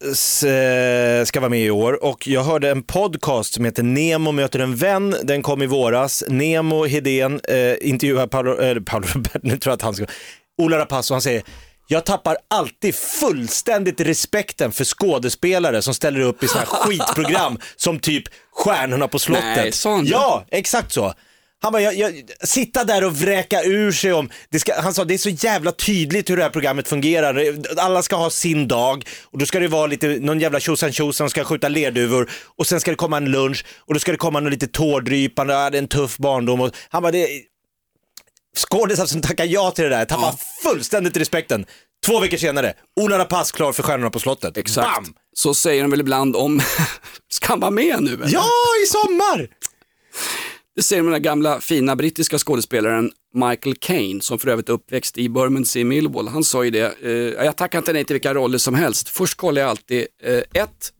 [0.48, 4.58] eh, ska vara med i år och jag hörde en podcast som heter Nemo möter
[4.58, 6.24] en vän, den kom i våras.
[6.28, 10.06] Nemo Hedén eh, intervjuar Paolo, eh, Paolo Roberto, nu tror jag att han ska,
[10.58, 11.42] Ola Rapace och han säger
[11.88, 17.98] jag tappar alltid fullständigt respekten för skådespelare som ställer upp i sådana här skitprogram som
[17.98, 19.44] typ Stjärnorna på slottet.
[19.44, 19.72] Nej,
[20.04, 20.10] det?
[20.10, 21.14] Ja, exakt så.
[21.62, 25.04] Han bara, jag, jag, sitta där och vräka ur sig om, det ska, han sa
[25.04, 27.56] det är så jävla tydligt hur det här programmet fungerar.
[27.76, 31.30] Alla ska ha sin dag och då ska det vara lite, någon jävla tjosan tjosan
[31.30, 34.40] ska skjuta lerduvor och sen ska det komma en lunch och då ska det komma
[34.40, 36.60] något lite tårdrypande, det är en tuff barndom.
[36.60, 37.28] Och han bara, det,
[38.56, 41.66] skådisar som tackar ja till det där tappar fullständigt respekten.
[42.06, 44.56] Två veckor senare, Ola Rapace klar för Stjärnorna på slottet.
[44.56, 44.88] Exakt.
[44.94, 45.14] Bam!
[45.32, 46.60] Så säger de väl ibland om,
[47.28, 48.14] ska han vara med nu?
[48.14, 48.28] Eller?
[48.32, 48.48] Ja,
[48.84, 49.48] i sommar!
[50.76, 55.18] Det säger den där gamla fina brittiska skådespelaren Michael Caine som för övrigt är uppväxt
[55.18, 56.28] i Bermondsey i Millwall.
[56.28, 59.08] Han sa ju det, eh, jag tackar inte nej till vilka roller som helst.
[59.08, 60.92] Först kollar jag alltid, eh, ett,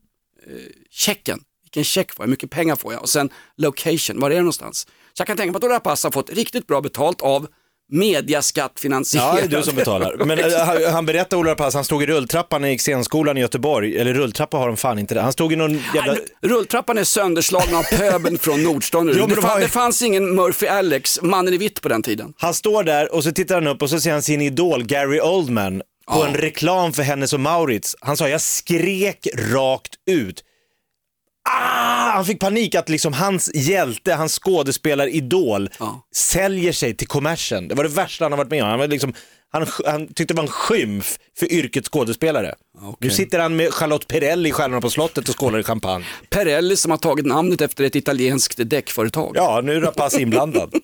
[0.47, 0.53] eh,
[0.89, 4.35] checken, vilken check får jag, hur mycket pengar får jag och sen location, var är
[4.35, 4.87] det någonstans?
[5.13, 7.47] Så jag kan tänka mig att Ola Rapace har fått riktigt bra betalt av
[7.91, 9.27] mediaskattfinansierad.
[9.27, 10.15] Ja, det är du som betalar.
[10.25, 13.97] Men äh, han- han berättade, Ola Rapace, han stod i rulltrappan i scenskolan i Göteborg,
[13.97, 15.21] eller rulltrappa har de fan inte där.
[15.21, 16.13] Han stod i någon jävla...
[16.13, 19.07] Nej, Rulltrappan är sönderslagen av pöbeln från Nordstan.
[19.17, 22.33] Jo, det, ju- det fanns ingen Murphy Alex, mannen i vitt på den tiden.
[22.37, 25.19] Han står där och så tittar han upp och så ser han sin idol Gary
[25.19, 25.81] Oldman
[26.13, 27.95] på en reklam för Hennes och Maurits.
[28.01, 30.43] Han sa, jag skrek rakt ut.
[31.51, 32.11] Ah!
[32.15, 36.07] Han fick panik att liksom hans hjälte, hans skådespelaridol Ja.
[36.15, 37.67] säljer sig till kommersen.
[37.67, 38.69] Det var det värsta han har varit med om.
[38.69, 39.13] Han, var liksom,
[39.51, 42.55] han, han tyckte det var en skymf för yrket skådespelare.
[42.99, 46.05] Nu sitter han med Charlotte Perrelli i Stjärnorna på slottet och skålar i champagne.
[46.29, 49.31] Perelli som har tagit namnet efter ett italienskt däckföretag.
[49.35, 50.73] Ja, nu är Rapace inblandad.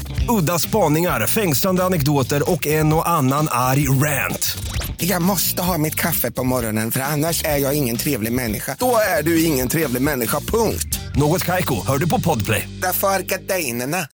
[0.29, 4.57] Udda spaningar, fängslande anekdoter och en och annan arg rant.
[4.97, 8.75] Jag måste ha mitt kaffe på morgonen för annars är jag ingen trevlig människa.
[8.79, 10.99] Då är du ingen trevlig människa, punkt.
[11.15, 12.69] Något Kaiko, hör du på Podplay.
[12.81, 14.07] Därför är gardinerna.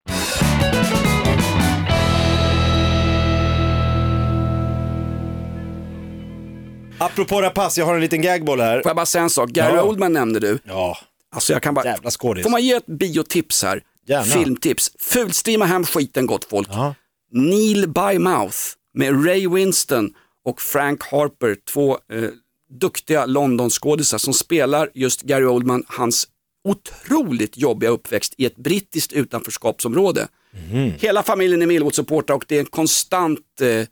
[6.98, 8.82] Apropå rapace, jag har en liten gagboll här.
[8.82, 9.50] Får jag bara säga en sak?
[9.50, 9.82] Gary Ja.
[9.82, 10.58] Oldman nämnde du.
[10.64, 10.98] Ja,
[11.34, 11.84] Alltså jag kan bara...
[11.84, 12.42] jävla skådis.
[12.42, 13.80] Får man ge ett biotips här?
[14.08, 14.24] Gärna.
[14.24, 14.92] Filmtips.
[14.98, 16.68] Fulstreama hem skiten gott folk.
[16.70, 16.94] Ja.
[17.32, 18.56] Neil by Mouth
[18.94, 22.30] med Ray Winston och Frank Harper, två eh,
[22.80, 26.28] duktiga Londonskådisar som spelar just Gary Oldman, hans
[26.68, 30.28] otroligt jobbiga uppväxt i ett brittiskt utanförskapsområde.
[30.52, 30.92] Mhm.
[30.98, 33.86] Hela familjen är Millwood-supportrar och det är en konstant eh,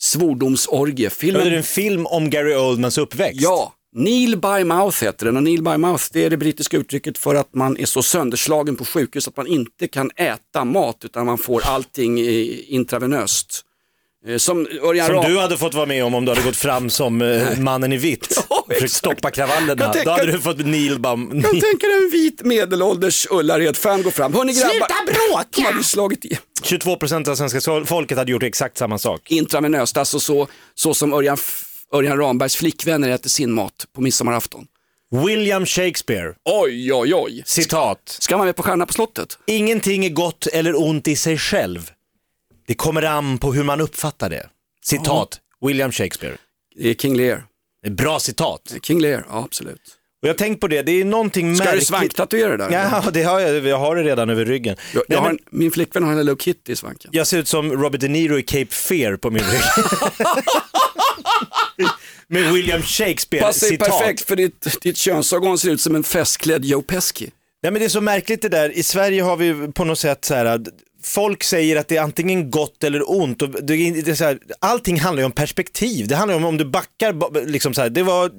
[0.00, 1.06] svordomsorgie.
[1.06, 3.40] Ja, Filmen Det är en film om Gary Oldmans uppväxt.
[3.40, 7.18] Ja, Neil by mouth heter den och Neil by mouth det är det brittiska uttrycket
[7.18, 11.26] för att man är så sönderslagen på sjukhus att man inte kan äta mat utan
[11.26, 13.60] man får allting i- intravenöst.
[14.28, 16.90] Eh, Som Örjan Som du hade fått vara med om om du hade gått fram
[16.90, 19.88] som eh, mannen i vitt Ja, och försökt stoppa kravallerna.
[19.92, 21.30] Tänker- Då hade du fått Neil Bum.
[21.34, 24.34] Jag tänker en vit medelålders Ullared-fan går fram.
[24.34, 25.46] Hörni grabbar, Sluta bråka!
[25.56, 29.30] de hade slagit i 22% av svenska folket hade gjort exakt samma sak.
[29.30, 31.36] intravenöst, alltså så, så som Örjan,
[31.94, 34.66] Örjan Rambergs flickvänner äter sin mat på midsommarafton.
[35.26, 37.42] William Shakespeare, Oj, oj, oj.
[37.46, 38.16] citat.
[38.20, 39.38] Ska man med på Stjärna på slottet?
[39.46, 41.90] Ingenting är gott eller ont i sig själv.
[42.66, 44.48] Det kommer an på hur man uppfattar det.
[44.84, 46.36] Citat, William Shakespeare.
[46.76, 47.44] Det är King Lear.
[47.82, 48.74] Det är Bra citat.
[48.82, 49.80] King Lear, ja absolut.
[50.22, 51.80] Och jag har tänkt på det, det är någonting Ska märkligt.
[51.82, 52.70] du svanktatuera det där?
[53.04, 54.76] Ja, det har jag, jag har det redan över ryggen.
[54.92, 57.10] Jag, Nej, jag har men en, min flickvän har en Hello Kitty i svanken.
[57.14, 59.60] jag ser ut som Robert De Niro i Cape Fear på min rygg.
[62.32, 63.88] Med William Passar ju Shakespeare-citat.
[63.88, 67.30] perfekt för ditt, ditt könsorgan ser ut som en festklädd Joe Pesci.
[67.62, 70.24] Nej men det är så märkligt det där, i Sverige har vi på något sätt
[70.24, 70.60] så här, att
[71.04, 73.42] folk säger att det är antingen gott eller ont.
[73.42, 76.56] Och det det så här, allting handlar ju om perspektiv, det handlar ju om om
[76.58, 78.30] du backar, ba- liksom så här, det var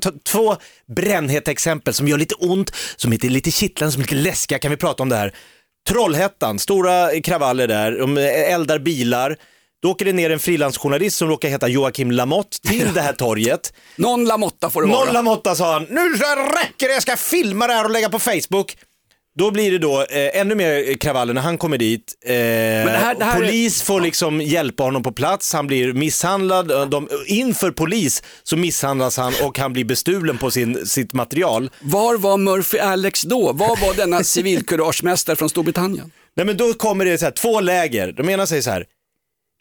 [0.00, 0.56] ta två
[0.96, 4.70] brännheta exempel som gör lite ont, som är lite kittlande, som är lite läskiga, kan
[4.70, 5.34] vi prata om det här.
[5.88, 9.36] Trollhättan, stora kravaller där, de eldar bilar.
[9.82, 13.72] Då åker det ner en frilansjournalist som råkar heta Joakim Lamotte till det här torget.
[13.96, 15.04] Någon Lamotta får det vara.
[15.04, 16.24] Noll Lamotta sa han, nu så
[16.58, 18.76] räcker det, jag ska filma det här och lägga på Facebook.
[19.38, 22.14] Då blir det då eh, ännu mer kravaller när han kommer dit.
[22.26, 26.70] Eh, här- det här polis får liksom hjälpa honom på plats, han blir misshandlad.
[26.70, 31.70] Eh, De, inför polis så misshandlas han och han blir bestulen på sin, sitt material.
[31.80, 33.52] Var var Murphy Alex då?
[33.52, 34.24] Var var denna
[34.66, 36.10] civilkuragemästare från Storbritannien?
[36.36, 38.12] Nej men då kommer det så här, två läger.
[38.12, 38.84] De ena säger så här,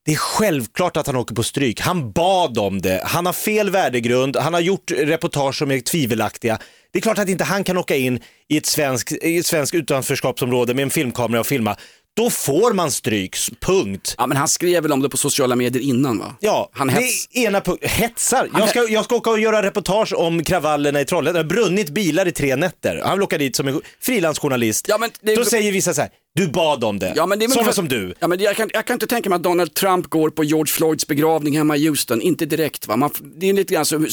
[0.06, 1.80] det är självklart att han åker på stryk.
[1.80, 3.02] Han bad om det.
[3.06, 4.36] Han har fel värdegrund.
[4.38, 6.60] Han har gjort reportage som är tvivelaktiga.
[6.94, 9.12] Det är klart att inte han kan åka in i ett svenskt
[9.44, 11.76] svensk utanförskapsområde med en filmkamera och filma.
[12.18, 14.16] Då får man stryk, punkt.
[14.18, 16.36] Ja men han skrev väl om det på sociala medier innan va?
[16.40, 17.28] Ja, Han det hets...
[17.32, 17.84] är ena punkt.
[17.86, 18.50] Hetsar.
[18.58, 21.34] Jag ska, jag ska åka och göra reportage om kravallerna i Trollhättan.
[21.34, 23.02] Det har brunnit bilar i tre nätter.
[23.04, 24.86] Han vill åka dit som en frilansjournalist.
[24.90, 27.14] Ja, men det- Då säger vissa så här, du bad om det.
[27.16, 28.14] Ja, men det Sådana för- som du.
[28.20, 30.72] Ja, men jag, kan, jag kan inte tänka mig att Donald Trump går på George
[30.72, 32.96] Floyds begravning hemma i Houston, inte direkt va?
[32.96, 34.06] Man, det är lite grann så...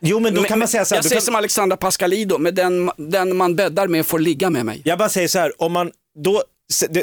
[0.00, 2.54] Jo men då kan man säga så här, Jag säger kan- som Alexandra Pascalido, med
[2.54, 4.82] den, den man bäddar med får ligga med mig.
[4.84, 5.90] Jag bara säger så här, om man
[6.24, 6.42] då,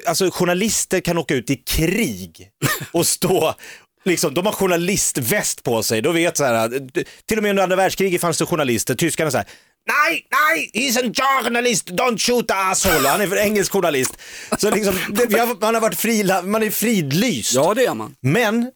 [0.06, 2.50] alltså journalister kan åka ut i krig
[2.92, 3.54] och stå
[4.06, 6.70] Liksom, de har journalistväst på sig, då vet så här,
[7.26, 9.48] till och med under andra världskriget fanns det journalister, tyskarna så här,
[9.88, 11.12] nej, nej, he's a
[11.44, 14.18] journalist, don't shoot the asshole, han är för engelsk journalist.
[14.58, 17.54] Så liksom, det, har, man har varit frila, man är fridlyst.
[17.54, 18.16] Ja det är man.
[18.22, 18.72] Men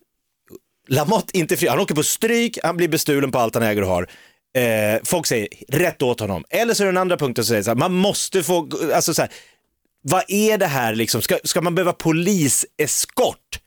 [0.87, 3.87] Lamotte inte fri, han åker på stryk, han blir bestulen på allt han äger och
[3.87, 4.09] har.
[4.57, 6.43] Eh, folk säger rätt åt honom.
[6.49, 9.13] Eller så är det den andra punkten som säger så här, man måste få, alltså
[9.13, 9.31] så här,
[10.03, 11.21] vad är det här liksom?
[11.21, 13.59] Ska, ska man behöva poliseskort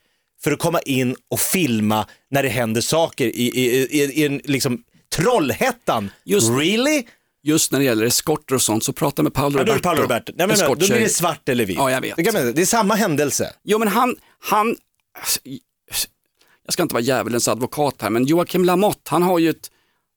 [0.43, 3.65] för att komma in och filma när det händer saker i, i,
[4.01, 4.83] i, i en liksom
[5.15, 6.09] Trollhättan?
[6.25, 7.03] Just- really?
[7.45, 9.81] Just när det gäller eskorter och sånt så prata med Paolo Ja, Roberto.
[9.81, 10.33] Paolo Roberto.
[10.35, 11.77] Nej, men, då blir det svart eller vitt.
[11.77, 12.15] Ja, jag vet.
[12.55, 13.53] Det är samma händelse.
[13.63, 14.75] Jo men han, han,
[16.65, 19.71] jag ska inte vara djävulens advokat här, men Joakim Lamotte, han har ju ett,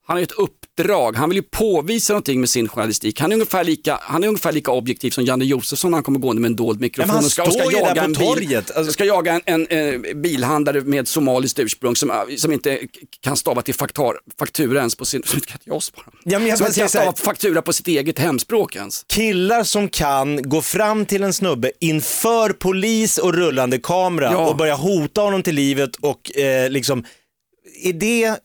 [0.08, 3.20] han har ett uppdrag, han vill ju påvisa någonting med sin journalistik.
[3.20, 6.18] Han är ungefär lika, han är ungefär lika objektiv som Janne Josefsson när han kommer
[6.18, 8.04] gående med en dold mikrofon men han och ska, och ska ju där jaga på
[8.04, 8.76] en bil, torget.
[8.76, 12.78] Alltså- ska jaga en, en, eh, bilhandlare med somaliskt ursprung som, som inte
[13.20, 16.06] kan stava till faktar, faktura ens på sin, som inte kan jag spara.
[16.24, 19.04] Ja, men jag som inte kan stava faktura på sitt eget hemspråk ens.
[19.08, 24.48] killar som kan gå fram till en snubbe inför polis och rullande kamera Ja.
[24.48, 27.04] och börja hota honom till livet och eh, liksom,
[27.84, 28.36] är det,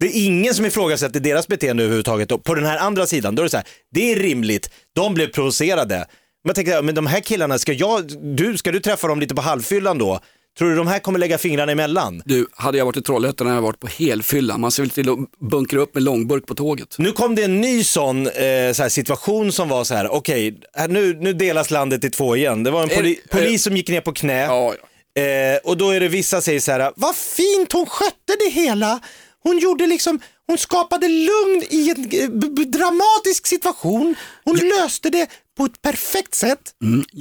[0.00, 2.32] det är ingen som ifrågasätter deras beteende överhuvudtaget.
[2.32, 5.14] Och på den här andra sidan, då är det så här, det är rimligt, de
[5.14, 6.06] blev provocerade.
[6.44, 8.04] Jag tänker, men de här killarna, ska, jag,
[8.36, 10.20] du, ska du träffa dem lite på halvfyllan då?
[10.58, 12.22] Tror du de här kommer lägga fingrarna emellan?
[12.24, 14.58] Du, hade jag varit i Trollhättan hade jag varit på helfylla.
[14.58, 15.18] Man ser väl till att
[15.50, 16.94] bunkra upp med långburk på tåget.
[16.98, 18.32] Nu kom det en ny sån eh,
[18.72, 22.36] så här situation som var så här, okej, här- nu, nu delas landet i två
[22.36, 22.62] igen.
[22.62, 24.40] Det var en poli- är- polis som gick ner på knä.
[24.42, 24.88] Ja, ja.
[25.16, 29.00] Eh, och då är det vissa säger så här, vad fint hon skötte det hela.
[29.42, 34.14] Hon gjorde liksom, hon skapade lugn i en eh, dramatisk situation.
[34.44, 36.58] Hon löste det på ett perfekt sätt.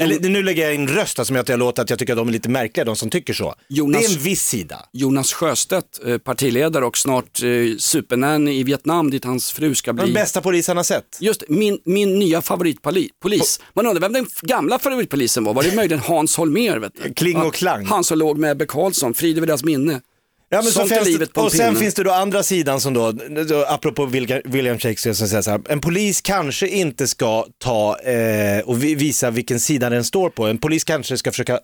[0.02, 2.28] Eller nu lägger jag in röst som att jag låter att jag tycker att de
[2.28, 3.56] är lite märkliga, de som tycker så.
[3.70, 4.86] Jonas- Det är en viss sida.
[4.94, 10.04] Jonas Sjöstedt, eh, partiledare och snart eh, supernanny i Vietnam dit hans fru ska bli.
[10.06, 11.18] Den bästa polisen har sett.
[11.20, 13.60] Just min, min nya favoritpolis.
[13.74, 15.54] Man undrar vem den gamla favoritpolisen var.
[15.54, 16.78] Var det möjligen Hans Holmér?
[16.80, 17.14] Vet du?
[17.14, 17.86] Kling och klang.
[17.86, 20.02] Han som låg med Ebbe Carlsson, frid över deras minne.
[20.50, 21.80] Ja, men så Sånt är finns livet på en och sen pinne.
[21.80, 25.52] finns det då andra sidan som då, då apropå William William Shakespeare som säger så
[25.52, 30.30] här, en polis kanske inte ska ta eh, och vi- visa vilken sida den står
[30.30, 30.46] på.
[30.46, 31.60] En polis kanske ska försöka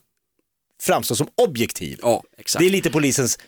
[0.83, 1.99] framstå som objektiv.
[2.01, 2.59] Ja, exakt.
[2.59, 3.39] Det är lite polisens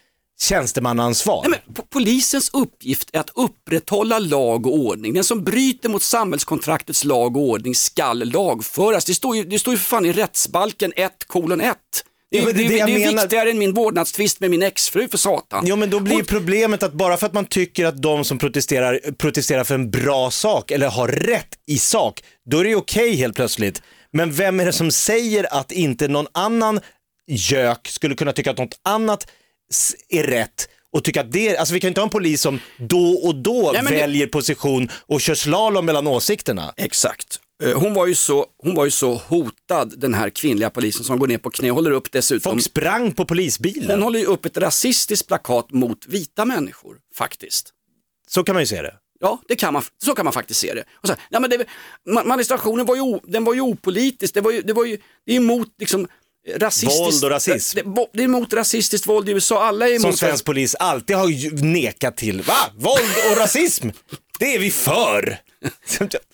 [0.41, 1.45] tjänstemannaansvar.
[1.49, 5.13] Nej, men po- polisens uppgift är att upprätthålla lag och ordning.
[5.13, 9.05] Den som bryter mot samhällskontraktets lag och ordning skall lagföras.
[9.05, 11.77] Det står ju, det står ju för fan i rättsbalken 1 kolon 1.
[12.33, 13.21] Det, Ja, det det, det är menar.
[13.21, 15.63] viktigare än min vårdnadstvist med min exfru för satan.
[15.67, 18.99] Jo men då blir problemet att bara för att man tycker att de som protesterar,
[19.17, 23.35] protesterar för en bra sak eller har rätt i sak, då är det okej helt
[23.35, 23.81] plötsligt.
[24.13, 26.79] Men vem är det som säger att inte någon annan
[27.27, 29.27] gök skulle kunna tycka att något annat
[30.09, 33.13] är rätt och tycka att det, alltså vi kan inte ha en polis som då
[33.13, 36.73] och då Nej, men det- väljer position och kör slalom mellan åsikterna.
[36.77, 37.39] Exakt.
[37.63, 41.19] Eh, Hon var, ju så, hon var ju så hotad, den här kvinnliga polisen som
[41.19, 42.51] går ner på knä och håller upp dessutom.
[42.51, 43.89] Folk sprang på polisbilen.
[43.91, 47.69] Hon håller ju upp ett rasistiskt plakat mot vita människor, faktiskt.
[48.27, 48.93] Så kan man ju se det.
[49.19, 50.83] Ja, det kan man, så kan man faktiskt se det.
[50.93, 51.57] Och så, här, ja, men det
[52.09, 55.31] ma- manifestationen var ju, den var ju opolitisk, det var ju, det var ju, det
[55.31, 56.07] är emot liksom
[56.55, 56.99] rasistiskt.
[56.99, 57.79] Våld och rasism.
[57.93, 61.15] Det, det, är emot rasistiskt våld i USA, alla är Som emot svensk polis alltid
[61.15, 62.41] har nekat till.
[62.41, 62.53] Va?
[62.75, 63.89] Våld och rasism?
[64.39, 65.37] Det är vi för.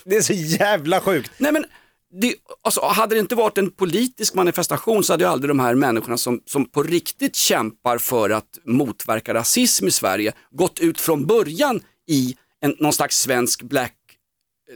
[0.03, 1.31] Det är så jävla sjukt.
[1.37, 1.65] Nej men,
[2.11, 5.75] det, alltså, hade det inte varit en politisk manifestation så hade ju aldrig de här
[5.75, 11.25] människorna som, som på riktigt kämpar för att motverka rasism i Sverige gått ut från
[11.25, 13.95] början i en, någon slags svensk Black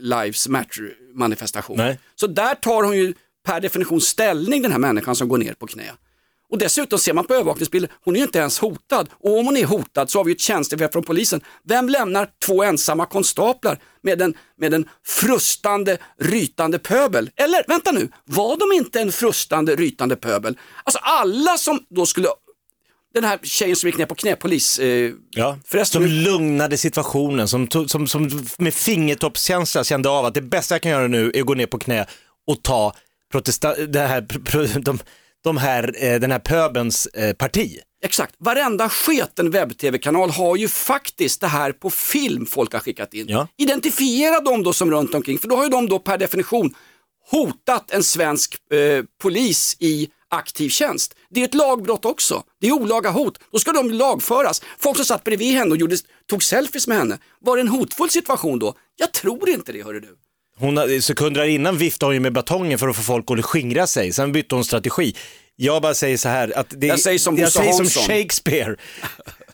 [0.00, 1.76] Lives Matter manifestation.
[1.76, 1.98] Nej.
[2.14, 5.66] Så där tar hon ju per definition ställning den här människan som går ner på
[5.66, 5.92] knä.
[6.50, 9.08] Och dessutom ser man på övervakningsbilder, hon är ju inte ens hotad.
[9.12, 11.40] Och om hon är hotad så har vi ju ett tjänstefel från polisen.
[11.68, 17.30] Vem lämnar två ensamma konstaplar med en, med en frustande, rytande pöbel?
[17.36, 20.58] Eller vänta nu, var de inte en frustande, rytande pöbel?
[20.84, 22.28] Alltså alla som då skulle,
[23.14, 25.58] den här tjejen som gick ner på knä, polis, eh, Ja.
[25.66, 30.74] förresten, Som lugnade situationen, som, tog- som, som med fingertoppskänsla kände av att det bästa
[30.74, 32.06] jag kan göra nu är att gå ner på knä
[32.46, 32.92] och ta
[33.34, 34.20] protesta det här,
[34.80, 34.98] de,
[35.44, 37.78] de här, eh, den här pöbens eh, parti.
[38.04, 43.26] Exakt, varenda sketen webb-tv-kanal har ju faktiskt det här på film folk har skickat in.
[43.28, 43.48] Ja.
[43.56, 46.74] Identifiera dem då som runt omkring, för då har ju de då per definition
[47.30, 51.14] hotat en svensk eh, polis i aktiv tjänst.
[51.30, 52.42] Det är ett lagbrott också.
[52.60, 53.38] Det är olaga hot.
[53.52, 54.62] Då ska de lagföras.
[54.78, 55.96] Folk som satt bredvid henne och gjorde,
[56.30, 57.18] tog selfies med henne.
[57.40, 58.74] Var det en hotfull situation då?
[58.96, 60.16] Jag tror inte det, hörru du.
[60.58, 64.12] Hon, sekunder innan viftade hon ju med batongen för att få folk att skingra sig,
[64.12, 65.16] sen bytte hon strategi.
[65.56, 67.86] Jag bara säger så här, att det, Jag säger som jag säger som.
[67.86, 68.76] Shakespeare.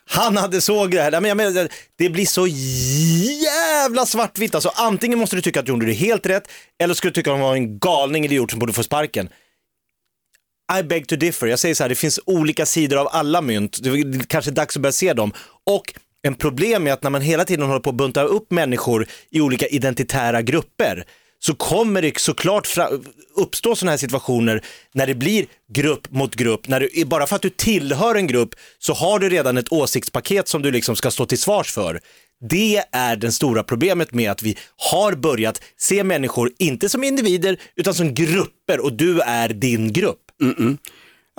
[0.06, 4.54] Han hade såg det här, men jag menar, det blir så jävla svartvitt.
[4.54, 7.30] Alltså, antingen måste du tycka att hon gjorde det helt rätt, eller skulle du tycka
[7.30, 9.28] att hon var en galning idiot som borde få sparken.
[10.80, 11.46] I beg to differ.
[11.46, 13.78] Jag säger så här, det finns olika sidor av alla mynt.
[13.82, 15.32] Det är kanske dags att börja se dem.
[15.66, 19.06] Och en problem är att när man hela tiden håller på att bunta upp människor
[19.30, 21.04] i olika identitära grupper
[21.38, 22.68] så kommer det såklart
[23.36, 26.68] uppstå sådana här situationer när det blir grupp mot grupp.
[26.68, 30.48] När du, bara för att du tillhör en grupp så har du redan ett åsiktspaket
[30.48, 32.00] som du liksom ska stå till svars för.
[32.48, 37.60] Det är det stora problemet med att vi har börjat se människor, inte som individer,
[37.76, 40.20] utan som grupper och du är din grupp.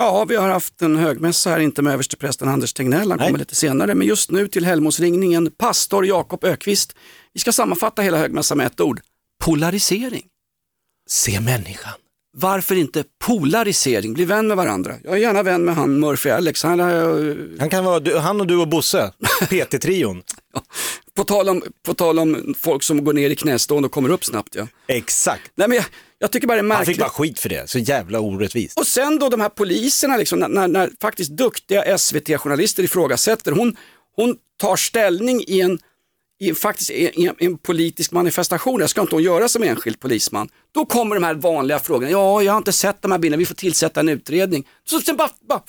[0.02, 3.54] Ja, vi har haft en högmässa här, inte med översteprästen Anders Tegnell, han kommer lite
[3.54, 6.94] senare, men just nu till helgmålsringningen, pastor Jakob Ökvist.
[7.32, 9.00] Vi ska sammanfatta hela högmässan med ett ord,
[9.44, 10.22] polarisering.
[11.10, 11.92] Se människan.
[12.36, 14.94] Varför inte polarisering, bli vän med varandra.
[15.04, 18.46] Jag är gärna vän med han Murphy Alex, han, har- Han kan vara han och
[18.46, 20.22] du och Bosse, PT-trion.
[21.16, 24.24] på, tal om, på tal om folk som går ner i knästående och kommer upp
[24.24, 24.54] snabbt.
[24.54, 24.66] Ja.
[24.88, 25.50] Exakt.
[25.54, 25.84] Nej, men jag,
[26.22, 26.96] jag tycker bara det är Han märkligt.
[26.96, 28.78] fick bara skit för det, så jävla orättvist.
[28.78, 33.76] Och sen då de här poliserna, liksom, när, när, faktiskt duktiga SVT-journalister ifrågasätter, hon,
[34.16, 35.78] hon tar ställning i en,
[36.40, 40.00] i faktiskt, i en, i en politisk manifestation, det ska inte hon göra som enskild
[40.00, 40.48] polisman.
[40.74, 43.46] Då kommer de här vanliga frågorna, ja jag har inte sett de här bilderna, vi
[43.46, 44.68] får tillsätta en utredning.
[44.88, 45.62] Så sen bara, bara,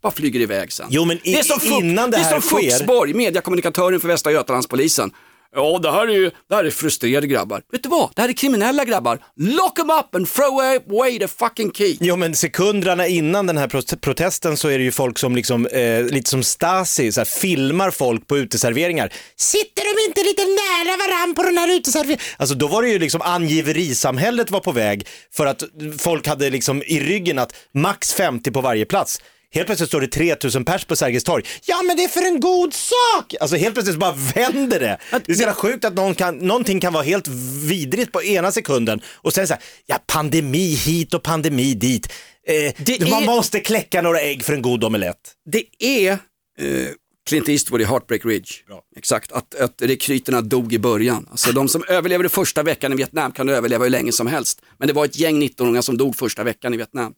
[0.00, 0.86] bara flyger det iväg sen.
[0.90, 3.14] Jo, men i- det är som Fuch- innan det det är här som sker- Fuxborg,
[3.14, 5.10] mediekommunikatören för Västra Götalandspolisen.
[5.56, 7.62] Ja, det här är ju det här är frustrerade grabbar.
[7.72, 8.10] Vet du vad?
[8.14, 9.18] Det här är kriminella grabbar.
[9.36, 11.96] Lock them up and throw away the fucking key.
[12.00, 15.66] Jo men sekunderna innan den här pro- protesten så är det ju folk som liksom,
[15.66, 19.12] eh, lite som Stasi, så här, filmar folk på uteserveringar.
[19.36, 22.20] Sitter de inte lite nära varann på den här uteserveringen?
[22.36, 25.62] Alltså då var det ju liksom angiverisamhället var på väg för att
[25.98, 29.20] folk hade liksom i ryggen att max 50 på varje plats.
[29.54, 31.44] Helt plötsligt står det 3000 pers på Sergels torg.
[31.64, 33.34] Ja men det är för en god sak!
[33.40, 34.98] Alltså helt plötsligt bara vänder det.
[35.10, 37.28] Det är så jävla sjukt att någon kan, någonting kan vara helt
[37.68, 42.12] vidrigt på ena sekunden och sen så här, ja pandemi hit och pandemi dit.
[42.46, 45.16] Eh, man är- måste kläcka några ägg för en god omelett.
[45.52, 46.86] Det är eh,
[47.28, 48.50] Clint Eastwood i Heartbreak Ridge.
[48.96, 51.26] Exakt, att, att rekryterna dog i början.
[51.30, 54.62] Alltså de som överlevde första veckan i Vietnam kan överleva hur länge som helst.
[54.78, 57.12] Men det var ett gäng 19-åringar som dog första veckan i Vietnam.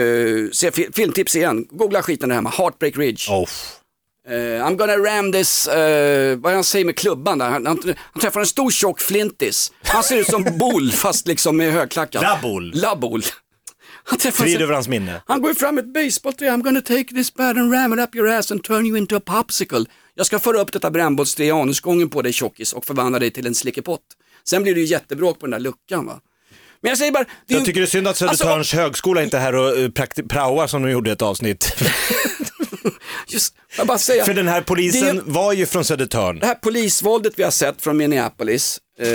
[0.00, 3.30] Uh, se fi- filmtips igen, googla skiten där hemma, Heartbreak Ridge.
[3.32, 3.48] Oh.
[4.28, 4.34] Eh,
[4.66, 7.50] I'm gonna ram this, uh, vad han säger med klubban där?
[7.50, 9.72] Han, han, han träffar en stor tjock flintis.
[9.82, 12.22] Han ser ut som Bull fast liksom med högklackat.
[12.74, 13.24] La Bull.
[14.04, 15.22] Han träffar Frid över hans minne.
[15.26, 18.14] han går fram med ett basebollträ, I'm gonna take this bat and ram it up
[18.16, 19.84] your ass and turn you into a popsicle.
[20.14, 23.46] Jag ska föra upp detta brännbollsträ i anusgången på dig tjockis och förvandla dig till
[23.46, 24.00] en slickepott.
[24.48, 26.20] Sen blir det ju jättebråk på den där luckan va.
[26.82, 29.36] Men jag säger bara, Jag ju- tycker det är synd att Södertörns Alltså, högskola inte
[29.36, 31.76] är här och prakti- praoar som de gjorde ett avsnitt.
[33.28, 36.38] just, jag bara säga, För den här polisen Det- var ju från Södertörn.
[36.38, 39.06] det här polisvåldet vi har sett från Minneapolis, eh,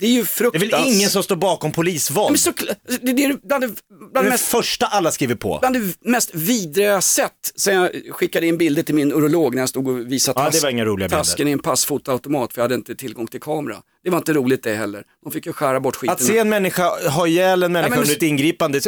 [0.00, 0.72] det är ju Det är fruktansvärt.
[0.72, 2.30] väl ingen som står bakom polisvåld?
[2.30, 2.52] Men så,
[3.00, 3.72] det, det är bland det, bland
[4.14, 5.58] det det mest första alla skriver på.
[5.60, 9.62] bland det mest vidriga jag sett sen jag skickade in bilder till min urolog när
[9.62, 10.50] jag stod och visade Ja,
[10.96, 11.08] bilder.
[11.08, 13.76] tasken i en passfotoautomat för jag hade inte tillgång till kamera.
[14.04, 15.02] Det var inte roligt det heller.
[15.24, 16.14] De fick ju skära bort skiten.
[16.14, 18.80] Att se en människa ha ihjäl en människa men- under ett ingripande,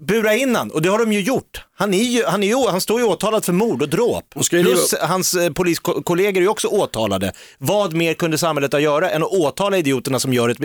[0.00, 1.64] bura in han, och det har de ju gjort.
[1.76, 4.24] Han, är ju, han, är ju, han står ju åtalad för mord och dråp.
[4.52, 7.32] ju Plus hans eh, poliskollegor är ju också åtalade.
[7.58, 10.58] Vad mer kunde samhället ha göra än att åtala idioterna som gör, ett,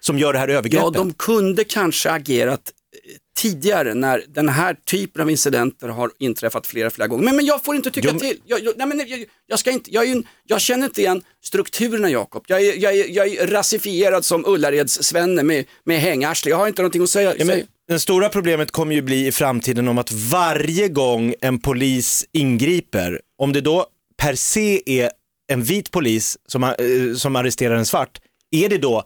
[0.00, 0.94] som gör det här övergreppet?
[0.94, 6.66] Ja, de kunde kanske agerat eh, tidigare när den här typen av incidenter har inträffat
[6.66, 7.24] flera, flera gånger.
[7.24, 8.36] Men, men jag får inte tycka Jo, till.
[8.46, 11.00] Jag, jag, nej, men jag, jag, ska inte, jag, är ju, en- jag känner inte
[11.00, 12.44] igen strukturerna Jakob.
[12.46, 16.50] Jag är, jag, är, jag är rasifierad som Ullareds Svenne med, med hängarsle.
[16.50, 17.34] Jag har inte någonting att säga.
[17.38, 21.58] Ja, men det stora problemet kommer ju bli i framtiden om att varje gång en
[21.58, 23.86] polis ingriper, om det då
[24.16, 25.10] per se är
[25.52, 26.72] en vit polis som, eh,
[27.16, 28.18] som arresterar en svart,
[28.50, 29.04] är det då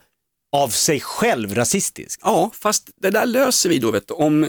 [0.54, 2.22] av sig själv rasistiskt?
[2.24, 4.14] Ja, fast det där löser vi då vet du.
[4.14, 4.48] Om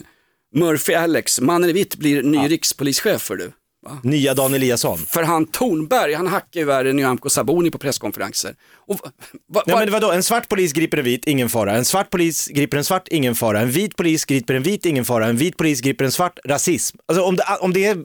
[0.55, 3.51] Murphy Alex, mannen i vitt, blir ny rikspolischef för du.
[3.85, 3.97] Va?
[4.03, 4.97] Nya Dan Eliasson.
[4.97, 8.55] För han Tornberg, han hackar ju värre än Nyamko Sabuni på presskonferenser.
[8.87, 9.11] Och, va,
[9.47, 11.77] va, Ja, men vadå, en svart polis griper en vit, ingen fara.
[11.77, 13.59] En svart polis griper en svart, ingen fara.
[13.59, 15.27] En vit polis griper en vit, ingen fara.
[15.27, 16.97] En vit polis griper en svart, rasism.
[17.05, 17.97] Alltså om det, om det är...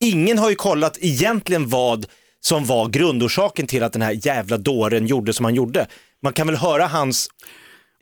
[0.00, 2.06] Ingen har ju kollat egentligen vad
[2.40, 5.86] som var grundorsaken till att den här jävla dåren gjorde som han gjorde.
[6.22, 7.28] Man kan väl höra hans...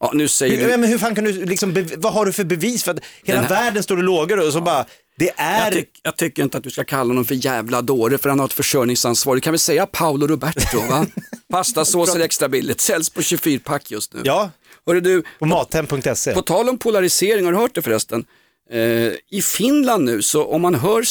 [0.00, 0.76] Ja, nu säger Hur, du...
[0.76, 3.48] men hur fan kan du, liksom, vad har du för bevis för att hela här-
[3.48, 4.84] världen står och lågar och så bara,
[5.18, 5.64] det är...
[5.64, 8.38] Jag, tyck, jag tycker inte att du ska kalla honom för jävla dåre för han
[8.38, 9.34] har ett försörjningsansvar.
[9.34, 11.06] Du kan väl säga Paolo Roberto va?
[11.50, 14.20] Pastasås är extra billigt, säljs på 24-pack just nu.
[14.24, 14.50] Ja,
[14.86, 16.34] Hörru du, på mathem.se.
[16.34, 18.24] på tal om polarisering, har du hört det förresten?
[18.70, 18.78] Eh,
[19.30, 21.02] I Finland nu så om man hör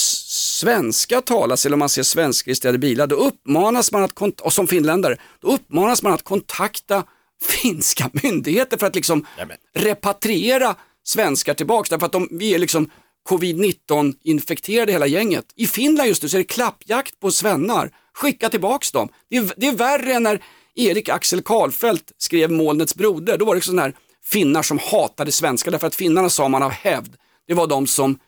[0.55, 5.17] svenska talas eller om man ser svenskregistrerade bilar då uppmanas man att, och som finländare,
[5.39, 7.03] då uppmanas man att kontakta
[7.61, 9.25] finska myndigheter för att liksom
[9.75, 12.89] repatriera svenskar tillbaks därför att de, vi är liksom
[13.29, 15.45] covid-19 infekterade hela gänget.
[15.55, 17.91] I Finland just nu så är det klappjakt på svennar.
[18.13, 19.09] Skicka tillbaks dem.
[19.29, 20.43] Det är, det är värre än när
[20.75, 23.37] Erik Axel Karlfeldt skrev Molnets broder.
[23.37, 23.93] Då var det sådana här
[24.23, 27.15] finnar som hatade svenskar därför att finnarna sa man av hävd.
[27.47, 28.19] Det var de som,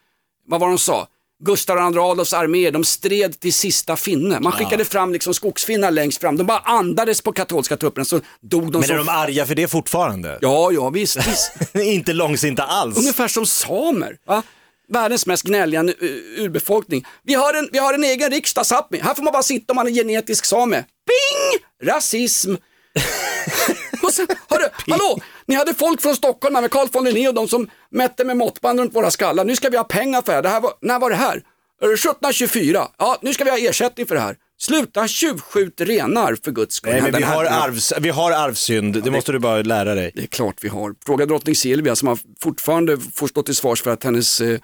[0.46, 1.08] vad var de sa?
[1.44, 4.40] Gustav II Adolfs armé, de stred till sista finne.
[4.40, 6.38] Man skickade fram liksom skogsfinnar längst fram.
[6.38, 8.96] De bara andades på katolska trupperna så dog de Men som...
[8.96, 10.40] är de arga för det fortfarande?
[10.42, 11.52] Ja, ja, visst, visst.
[11.76, 12.98] Inte långsinta alls.
[12.98, 14.18] Ungefär som samer.
[14.28, 14.44] Va?
[14.90, 15.92] Världens mest gnälliga uh,
[16.38, 17.06] urbefolkning.
[17.24, 19.02] Vi har en, vi har en egen riksdag, Sápmi.
[19.02, 20.76] Här får man bara sitta om man är genetisk same.
[20.76, 21.90] Bing!
[21.90, 22.56] Rasism.
[24.08, 27.48] och sen, hörru, hallå, ni hade folk från Stockholm med Carl von Linné och de
[27.48, 29.46] som mätte med måttband runt våra skallar.
[29.46, 30.42] Nu ska vi ha pengar för det här.
[30.42, 31.36] det här var, när var det här?
[31.84, 32.88] Eh, 1724.
[32.98, 34.36] Ja, nu ska vi ha ersättning för det här.
[34.60, 36.92] Sluta tjuvskjut renar för guds skull.
[36.92, 40.12] Nej, men vi har, arvs, vi har arvsynd, det måste du bara lära dig.
[40.16, 40.94] det är klart vi har.
[41.06, 44.60] Fråga drottning Silvia som har fortfarande får stå till svars för att hennes eh, eh,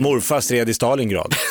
[0.00, 1.34] Morfar stred i Stalingrad.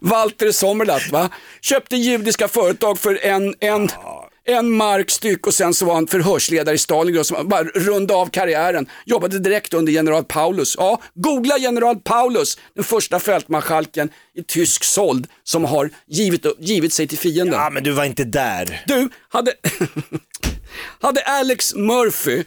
[0.00, 1.30] Walter Sommerlath va?
[1.60, 3.88] Köpte judiska företag för en, en,
[4.44, 8.26] en mark styck och sen så var han förhörsledare i Stalingrad som bara rundade av
[8.26, 8.86] karriären.
[9.04, 10.74] Jobbade direkt under general Paulus.
[10.78, 17.08] Ja, googla general Paulus, den första fältmarskalken i tysk såld som har givit, givit sig
[17.08, 17.60] till fienden.
[17.60, 18.82] Ja, men du var inte där.
[18.86, 19.52] Du, hade,
[21.00, 22.44] hade Alex Murphy,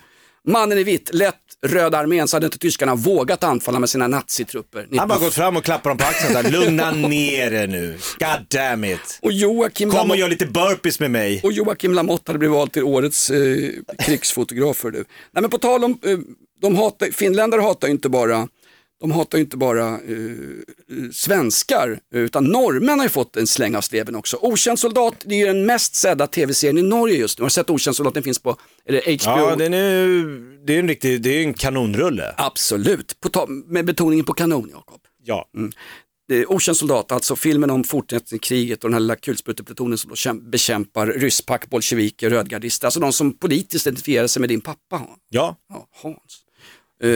[0.48, 4.88] mannen i vitt, lett Röda armén så hade inte tyskarna vågat anfalla med sina nazitrupper.
[4.98, 7.98] Han bara gått fram och klappat dem på axeln så här, lugna ner er nu.
[8.20, 9.20] God damn it.
[9.22, 11.42] Och Joakim Kom och gör lite burpees med mig.
[11.44, 13.70] Och Joakim Lamotte hade blivit vald till årets eh,
[14.06, 14.92] krigsfotografer.
[14.92, 14.98] Du.
[15.32, 16.18] Nej, men på tal om, eh,
[16.62, 18.48] de hatar, finländare hatar ju inte bara
[19.04, 23.76] de hatar ju inte bara eh, eh, svenskar, utan norrmän har ju fått en släng
[23.76, 24.38] av sleven också.
[24.42, 27.44] Okänd soldat, det är ju den mest sedda tv-serien i Norge just nu.
[27.44, 28.14] Har du sett Okänd soldat?
[28.14, 29.32] Den finns på är det HBO.
[29.50, 32.34] Ja, den är, det är en riktig, det är en kanonrulle.
[32.38, 35.02] Absolut, på med betoningen på kanon, Jakob.
[35.24, 35.50] Ja.
[36.32, 40.50] Är Okänd soldat, alltså filmen om fortsättningskriget och den här lilla kulspruteplutonen som då käm-
[40.50, 45.02] bekämpar rysspack, bolsjeviker, rödgardister, alltså de som politiskt identifierar sig med din pappa.
[45.30, 45.58] Ja.
[45.70, 46.43] Ja, Hans.
[47.04, 47.10] Eh,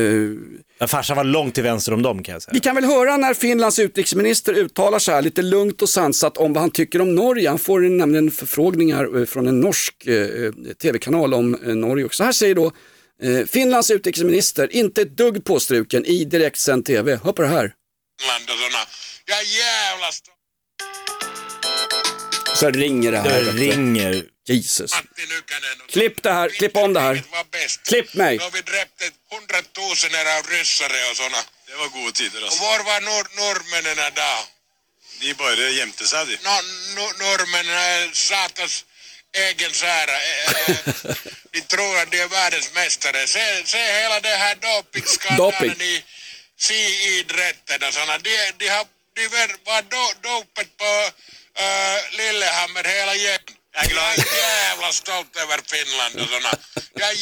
[0.80, 2.54] Men farsan var långt till vänster om dem kan jag säga.
[2.54, 6.54] vi kan väl höra när Finlands utrikesminister uttalar sig här lite lugnt och sansat om
[6.54, 7.50] vad han tycker om Norge.
[7.50, 12.24] Han får nämligen förfrågningar eh, från en norsk eh, tv-kanal om eh, Norge också.
[12.24, 12.72] Här säger då
[13.24, 17.20] eh, Finlands utrikesminister, inte ett dugg påstruken i direktsänd tv.
[17.24, 17.74] Hör på det här.
[18.22, 18.84] Finland och såna.
[19.26, 20.34] Jag är jävla stolt.
[22.56, 23.30] Så ringer det här.
[23.44, 24.24] Det ringer.
[24.50, 24.92] Jesus.
[25.90, 27.24] Klipp det här, klipp om det här.
[27.86, 28.38] Klipp mig.
[28.38, 29.14] Då har vi dräpt ett
[29.98, 31.42] hundratusener av ryssare och såna.
[31.68, 32.64] Det var goda tider Och alltså.
[32.64, 34.46] var var nor norrmännen då?
[35.22, 36.36] De bara jämte sig de.
[36.36, 36.58] No,
[36.96, 38.86] no, norrmännen är satans
[39.34, 40.18] egen sära.
[41.52, 43.28] De tror att de är världens mästare.
[43.28, 44.72] Se, se hela det här Doping.
[44.76, 46.04] dopingskandalen i
[46.60, 48.18] skiidrätten och såna.
[48.18, 48.86] De, de har
[49.16, 49.28] de
[49.66, 50.92] var do, dopet på
[51.64, 53.42] uh, Lillehammer hela gänget.
[53.90, 56.54] Jag är jävla stolt över Finland och såna.
[56.94, 57.16] Jag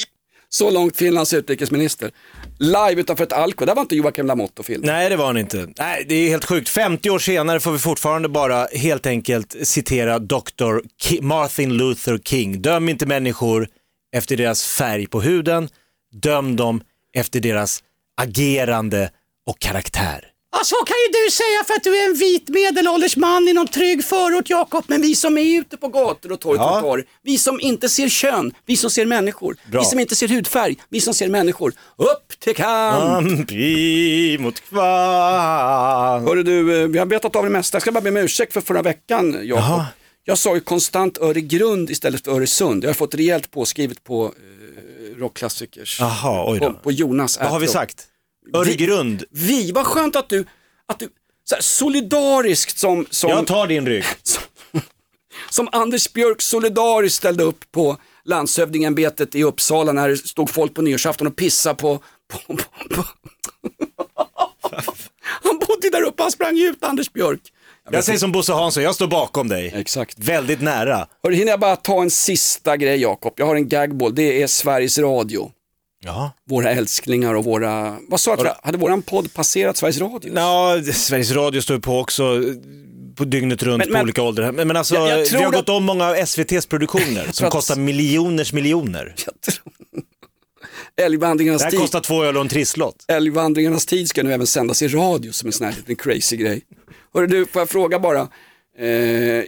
[0.49, 2.11] Så långt Finlands utrikesminister.
[2.59, 4.81] Live utanför ett Alko, där var inte Joakim Lamotte och film.
[4.85, 5.67] Nej, det var han inte.
[5.79, 6.69] Nej, det är helt sjukt.
[6.69, 10.79] 50 år senare får vi fortfarande bara helt enkelt citera Dr.
[11.03, 12.61] Ki- Martin Luther King.
[12.61, 13.67] Döm inte människor
[14.15, 15.69] efter deras färg på huden,
[16.11, 16.81] döm dem
[17.13, 17.83] efter deras
[18.21, 19.09] agerande
[19.47, 20.25] och karaktär.
[20.57, 23.53] Ja, så kan ju du säga för att du är en vit medelålders man i
[23.53, 24.83] någon trygg förort, Jakob.
[24.87, 26.81] Men vi som är ute på gator och torg, Ja.
[26.81, 29.81] torg vi som inte ser kön, vi som ser människor, Bra.
[29.81, 31.73] vi som inte ser hudfärg, vi som ser människor.
[31.97, 33.03] Upp till kamp!
[33.03, 36.27] Ampi mot kvann.
[36.27, 37.75] Hörru du, eh, vi har betat av det mesta.
[37.75, 39.81] Jag ska bara be om ursäkt för förra veckan, Jakob.
[40.23, 42.83] Jag sa ju konstant Öregrund istället för Öresund.
[42.83, 45.97] Jag har fått rejält påskrivet på eh, rockklassikers.
[45.99, 46.73] Jaha, oj då.
[46.73, 48.07] På, på Jonas Vad har vi sagt?
[48.53, 49.23] Öregrund.
[49.29, 50.45] Vi, vad skönt att du,
[50.87, 51.09] att du
[51.43, 54.03] så här, solidariskt som, som, Jag tar din rygg.
[55.49, 60.81] som Anders Björk solidariskt ställde upp på landshövdingeämbetet i Uppsala när det stod folk på
[60.81, 62.63] nyårsafton och pissade på, på, på,
[62.95, 63.05] på.
[65.43, 67.41] Han bodde där uppe, han sprang ut Anders Björk.
[67.91, 69.71] Jag säger som Bosse Hansson, jag står bakom dig.
[69.75, 70.19] Exakt.
[70.19, 71.07] Väldigt nära.
[71.23, 73.33] Hörru, hinner jag bara ta en sista grej Jakob?
[73.37, 75.51] Jag har en gagball, det är Sveriges Radio.
[76.05, 76.31] Ja.
[76.49, 80.33] Våra älsklingar och våra, vad sa vi- hade våran podd passerat Sveriges Radio?
[80.35, 82.43] Ja, Sveriges Radio står på också
[83.15, 84.51] på dygnet runt Men- på men- olika åldrar.
[84.51, 87.45] Men, men alltså, Jag- jag vi har gått att- om många av SVTs produktioner som
[87.45, 89.15] att- kostar miljoners miljoner.
[91.01, 91.79] Älgvandringarnas Det här tid.
[91.79, 93.05] kostar två öl och en trisslott.
[93.07, 96.61] Älgvandringarnas tid ska nu även sändas i radio som en sån här liten crazy grej.
[97.13, 98.27] Hörru du, får jag fråga bara.
[98.79, 98.87] Eh,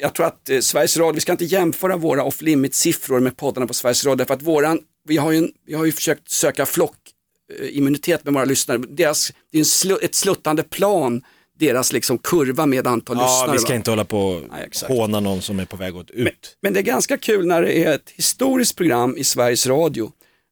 [0.02, 3.38] jag tror att eh, Sveriges Radio, vi ska inte jämföra våra off limit siffror med
[3.38, 6.30] poddarna på Sveriges Radio, därför att våran, vi har ju, en, vi har ju försökt
[6.32, 8.78] söka flockimmunitet med våra lyssnare.
[8.90, 11.22] Deras, det är slu, ett sluttande plan,
[11.60, 13.52] deras liksom kurva med antal Ja, lyssnare.
[13.52, 13.76] vi ska va?
[13.76, 14.92] inte hålla på och Nej, exakt.
[14.92, 16.58] håna någon som är på väg åt ut.
[16.62, 20.12] Men det är ganska kul när det är ett historiskt program i Sveriges Radio.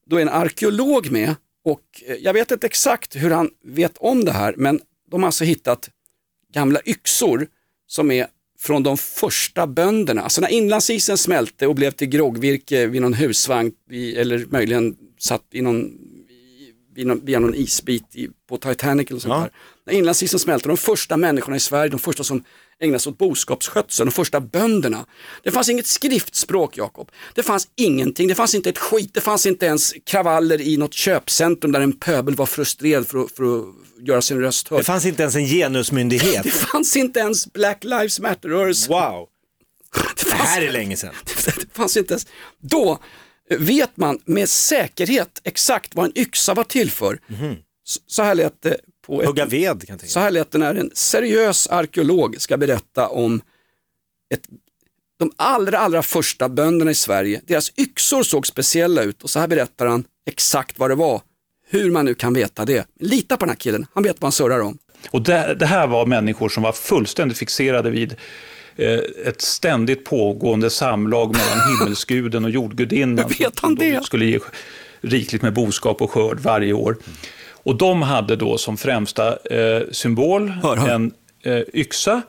[0.09, 1.35] Då är en arkeolog med
[1.65, 4.79] och eh, jag vet inte exakt hur han vet om det här men
[5.11, 5.89] de har alltså hittat
[6.53, 7.47] gamla yxor
[7.87, 8.27] som är
[8.65, 10.21] från de första bönderna.
[10.21, 15.41] Alltså när inlandsisen smälte och blev till groggvirke vid någon husvagn i, eller möjligen satt
[15.53, 15.85] i någon,
[16.97, 19.39] i- någon, via någon isbit i, på Titanic eller sånt Ja.
[19.39, 19.49] där.
[19.85, 22.43] När inlandsisen smälte, de första människorna i Sverige, de första som
[22.79, 25.05] ägnade sig åt boskapsskötsel, de första bönderna.
[25.43, 27.11] Det fanns inget skriftspråk Jakob.
[27.35, 30.93] Det fanns ingenting, det fanns inte ett skit, det fanns inte ens kravaller i något
[30.93, 33.65] köpcentrum där en pöbel var frustrerad för att, för att
[33.99, 34.79] göra sin röst hörd.
[34.79, 36.43] Det fanns inte ens en genusmyndighet.
[36.43, 38.89] Det fanns inte ens Black Lives Matter-rörelse.
[38.89, 39.27] Wow,
[39.93, 41.13] Det det fanns, här är länge sedan.
[41.45, 42.27] det fanns inte ens.
[42.59, 42.99] Då
[43.49, 47.19] vet man med säkerhet exakt vad en yxa var till för.
[47.83, 50.57] Så, så här lät det på ett, Hugga ved kan jag så här lät det
[50.57, 53.41] när en seriös arkeolog ska berätta om
[54.33, 54.47] ett
[55.17, 59.47] de allra, allra första bönderna i Sverige, deras yxor såg speciella ut och så här
[59.47, 61.21] berättar han exakt vad det var.
[61.75, 62.87] Hur man nu kan veta det.
[62.99, 64.77] Lita på den här killen, han vet vad han surrar om.
[65.11, 68.15] Och det, det här var människor som var fullständigt fixerade vid
[68.75, 73.25] eh, ett ständigt pågående samlag mellan himmelsguden och jordgudinnan.
[73.29, 74.05] Hur vet han det?
[74.05, 74.39] Skulle ge
[75.01, 76.97] rikligt med boskap och skörd varje år.
[77.51, 80.53] Och de hade då som främsta eh, symbol
[80.89, 81.11] en
[81.43, 82.21] eh, yxa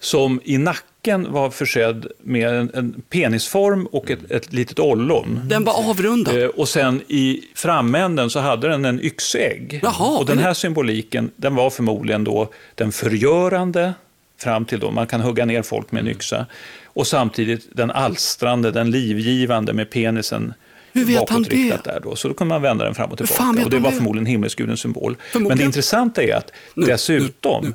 [0.00, 5.40] som i nacken var försedd med en, en penisform och ett, ett litet ollon.
[5.44, 6.42] Den var avrundad.
[6.42, 9.80] Eh, och sen i framänden så hade den en yxägg.
[9.82, 13.94] Jaha, och den här symboliken, den var förmodligen då den förgörande,
[14.38, 16.46] fram till då man kan hugga ner folk med en yxa.
[16.84, 20.54] Och samtidigt den alstrande, den livgivande med penisen
[20.92, 21.84] Hur vet han det?
[21.84, 22.16] där då.
[22.16, 23.64] Så då kunde man vända den fram och tillbaka.
[23.64, 23.96] Och det var det?
[23.96, 25.12] förmodligen himmelsgudens symbol.
[25.12, 25.58] Men Förmodligen.
[25.58, 27.74] det intressanta är att dessutom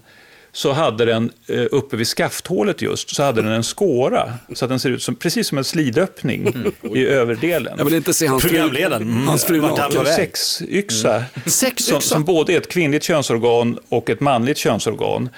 [0.58, 4.34] så hade den eh, uppe vid skafthålet just, så hade den en skåra.
[4.54, 6.54] Så att den ser ut som, precis som en slidöppning
[6.96, 7.74] i överdelen.
[7.78, 9.02] Jag vill inte se hans fru, Programledaren.
[9.02, 9.28] Mm.
[9.28, 10.06] hans fru han naken.
[10.06, 11.24] sexyxa.
[11.46, 11.92] Sexyxa?
[11.92, 15.30] Som, som både är ett kvinnligt könsorgan och ett manligt könsorgan.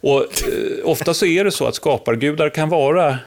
[0.00, 0.28] Och eh,
[0.84, 3.18] ofta så är det så att skapargudar kan vara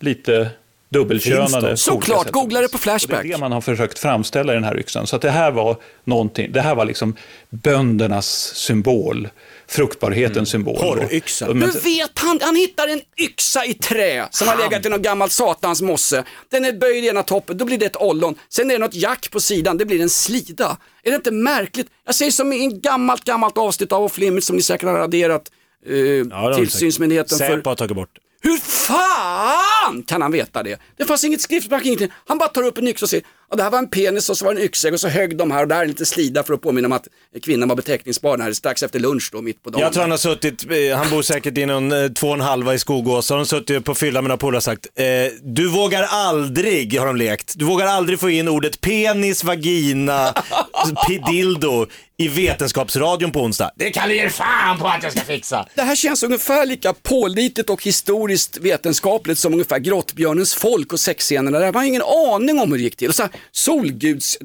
[0.00, 0.50] lite
[0.92, 1.76] dubbelkönade.
[1.76, 3.22] Såklart, googla det på Och Flashback.
[3.22, 5.06] Det är det man har försökt framställa i den här yxan.
[5.06, 7.16] Så att det här var någonting, det här var liksom
[7.50, 9.28] böndernas symbol,
[9.68, 10.76] fruktbarhetens symbol.
[10.76, 11.48] Porryxa.
[11.48, 12.38] Och- men- Hur vet han?
[12.42, 16.24] Han hittar en yxa i trä som har legat i någon gammal satans mosse.
[16.50, 18.34] Den är böjd i ena toppen, då blir det ett ollon.
[18.48, 20.76] Sen är det något jack på sidan, det blir en slida.
[21.04, 21.86] Är det inte märkligt?
[22.06, 25.42] Jag säger som i en gammalt, gammalt avsnitt av Limits som ni säkert har raderat.
[25.86, 25.94] Eh,
[26.30, 27.50] Ja, tillsynsmyndigheten säkert.
[27.50, 27.56] för...
[27.58, 28.08] Säpo har tagit bort.
[28.42, 29.71] Hur fan
[30.06, 30.80] kan han veta det?
[30.98, 32.08] Det fanns inget skriftspråk, ingenting.
[32.26, 34.38] Han bara tar upp en yxa och säger, ja, det här var en penis och
[34.38, 36.06] så var det en yxägg och så högg de här och där är en liten
[36.06, 37.08] slida för att påminna om att
[37.42, 39.80] kvinnan var beteckningsbar här strax efter lunch då, mitt på dagen.
[39.82, 42.40] Jag tror han har suttit, eh, han bor säkert i någon eh, två och en
[42.40, 45.04] halva i Skogås, så har de suttit på fylla med några polare och sagt, eh,
[45.42, 50.32] du vågar aldrig, har de lekt, du vågar aldrig få in ordet penis, vagina,
[51.08, 53.70] p- dildo i Vetenskapsradion på onsdag.
[53.76, 55.66] Det kan du ge fan på att jag ska fixa.
[55.74, 61.58] Det här känns ungefär lika pålitligt och historiskt vetenskapligt som ungefär Grottbjörnens folk och sexscenerna.
[61.58, 63.08] Där man har ingen aning om hur det gick till.
[63.08, 64.38] Och så här, Solguds,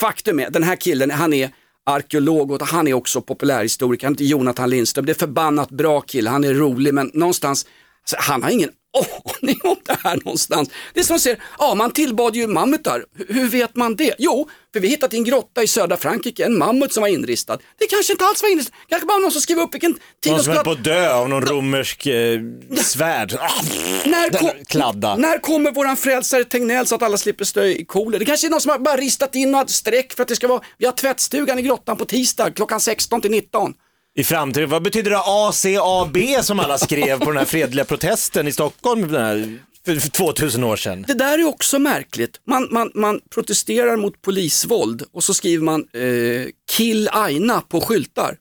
[0.00, 1.50] faktum är, den här killen, han är
[1.86, 5.06] arkeolog och han är också populärhistoriker, han heter Jonathan Lindström.
[5.06, 7.66] Det är förbannat bra kille, han är rolig men någonstans,
[8.14, 8.70] alltså, han har ingen
[9.42, 10.70] aning om det här någonstans.
[10.94, 13.04] Det är som att säga, ja man tillbad ju mammutar.
[13.28, 14.14] Hur- vet man det?
[14.18, 17.58] Jo, för vi hittat i en grotta i södra Frankrike en mammut som var inristad.
[17.78, 20.42] Det kanske inte alls var inristat, kanske bara någon som skrev upp vilken tid Någon
[20.42, 22.40] som höll på att dö av någon romersk eh,
[22.76, 23.38] svärd.
[23.40, 23.62] Ah,
[24.04, 25.16] när, kom, kladda.
[25.16, 28.18] när kommer våran frälsare Tegnell så att alla slipper stå i kolera?
[28.18, 30.48] Det kanske är någon som har bara ristat in några streck för att det ska
[30.48, 33.74] vara, vi har tvättstugan i grottan på tisdag klockan 16 till 19.
[34.16, 38.52] I framtiden, vad betyder det ACAB som alla skrev på den här fredliga protesten i
[38.52, 41.04] Stockholm den här, för, för 2000 år sedan?
[41.08, 42.40] Det där är också märkligt.
[42.46, 48.36] Man, man, man protesterar mot polisvåld och så skriver man eh, kill Aina på skyltar.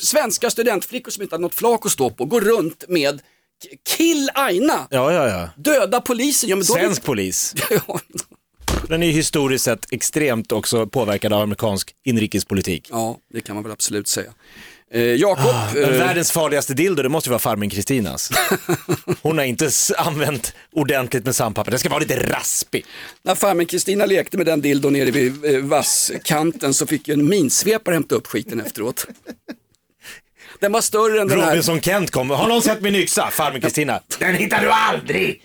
[0.00, 3.20] Svenska studentflickor som inte har något flak att stå på går runt med
[3.96, 4.86] kill Aina.
[4.90, 5.48] Ja, ja, ja.
[5.56, 6.50] Döda polisen.
[6.50, 7.54] Ja, men då är det- Svensk polis.
[8.92, 12.88] Den är ju historiskt sett extremt också påverkad av amerikansk inrikespolitik.
[12.90, 14.32] Ja, det kan man väl absolut säga.
[14.90, 18.30] Eh, Jakob, Men eh, världens farligaste dildo, det måste ju vara farmen Kristinas.
[19.22, 22.84] Hon har inte använt ordentligt med sandpapper, det ska vara lite raspig.
[23.22, 27.28] när farmen Kristina lekte med den dildon nere vid eh, vasskanten så fick ju en
[27.28, 29.06] minsvepare hämta upp skiten efteråt.
[30.60, 31.50] Den var större än den här.
[31.50, 33.30] Robinson Kent kom, har någon sett min yxa?
[33.30, 34.00] Farmen Kristina.
[34.18, 35.42] Den hittar du aldrig!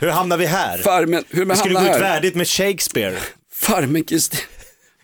[0.00, 0.78] Hur hamnar vi här?
[0.78, 3.16] Farmen, hur Vi skulle gå ut värdigt med Shakespeare.
[3.52, 4.42] Farmen Kristina,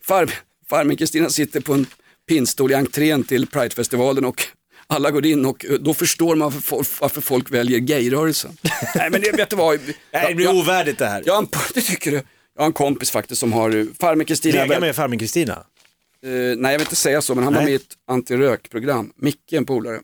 [0.02, 0.30] far,
[0.70, 1.86] farmen sitter på en
[2.28, 4.42] pinnstol i entrén till Pridefestivalen och
[4.86, 6.52] alla går in och eh, då förstår man
[7.00, 8.56] varför folk, väljer gayrörelsen.
[8.94, 9.80] Nej men det, vet du vad?
[10.12, 11.22] Nej, det blir jag, ovärdigt det här.
[11.26, 12.22] jag, det tycker du?
[12.54, 15.52] Jag har en kompis faktiskt som har, eh, farmen Kristina, Lägga med farmen Kristina.
[15.52, 17.72] Eh, nej jag vill inte säga så, men han var Nej.
[17.72, 19.12] med i ett antirökprogram.
[19.16, 20.00] Micke, en polare.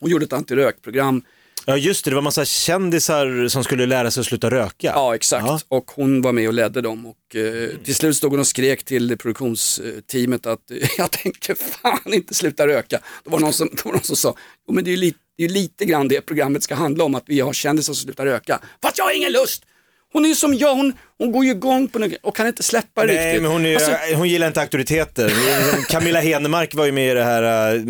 [0.00, 1.22] Hon gjorde ett antirökprogram.
[1.64, 4.92] Ja just det, det var massa kändisar som skulle lära sig att sluta röka.
[4.94, 5.46] Ja, exakt.
[5.46, 5.60] Ja.
[5.68, 7.06] Och hon var med och ledde dem.
[7.06, 12.14] Och, eh, till slut stod hon och skrek till produktionsteamet att eh, jag tänker fan
[12.14, 13.00] inte sluta röka.
[13.24, 14.36] Då var det någon som, då var det någon som sa,
[14.68, 17.14] jo, men det är ju lite, det är lite grann det programmet ska handla om,
[17.14, 18.60] att vi har kändisar som slutar röka.
[18.82, 19.64] Fast jag har ingen lust!
[20.12, 22.62] Hon är ju som jag, hon, hon går ju igång på något och kan inte
[22.62, 23.42] släppa Nej, riktigt.
[23.42, 25.32] men hon, är, Alltså, hon gillar inte auktoriteter.
[25.88, 27.82] Camilla Henemark var ju med i det här äh,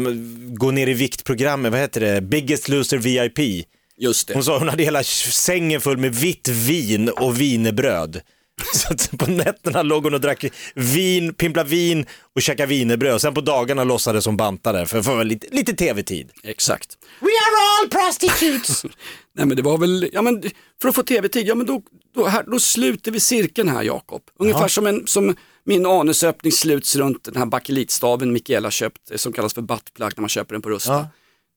[0.55, 2.21] gå ner i vikt-programmet, vad heter det?
[2.21, 3.67] Biggest Loser VIP.
[3.99, 4.35] Just det.
[4.35, 8.21] Hon sa hon hade hela sängen full med vitt vin och wienerbröd.
[8.75, 10.45] Så att på nätterna låg hon och drack
[10.75, 13.21] vin, pimpla vin och käka wienerbröd.
[13.21, 16.31] Sen på dagarna låtsades hon banta där för att få lite, lite tv-tid.
[16.45, 16.99] Exakt.
[17.21, 18.85] We are all prostitutes.
[19.37, 20.43] Nej men det var väl, ja men
[20.83, 21.83] för att få tv-tid, ja men då,
[22.15, 24.23] då, här, då sluter vi cirkeln här Jakob.
[24.39, 24.69] Ungefär Ja.
[24.69, 29.55] som, en, som min anusöppning sluts runt den här bakelitstaven Mikaela köpt, eh, som kallas
[29.55, 30.93] för buttplug när man köper den på Rusta.
[30.93, 31.09] Ja.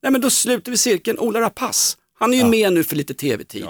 [0.03, 3.13] Nej men då sluter vi cirkeln, Ola Rapace, han är ju med nu för lite
[3.13, 3.65] tv-tid.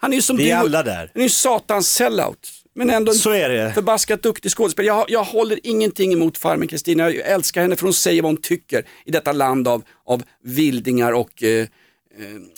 [0.00, 1.10] Han är ju som Vi är du, alla där.
[1.14, 2.50] Han är ju satans sellout.
[2.76, 3.72] Men ändå en Så är det.
[3.74, 4.96] förbaskat duktig skådespelare.
[4.96, 8.42] Jag, jag håller ingenting emot farmen Kristina, jag älskar henne för hon säger vad hon
[8.42, 11.66] tycker i detta land av, av vildingar och eh,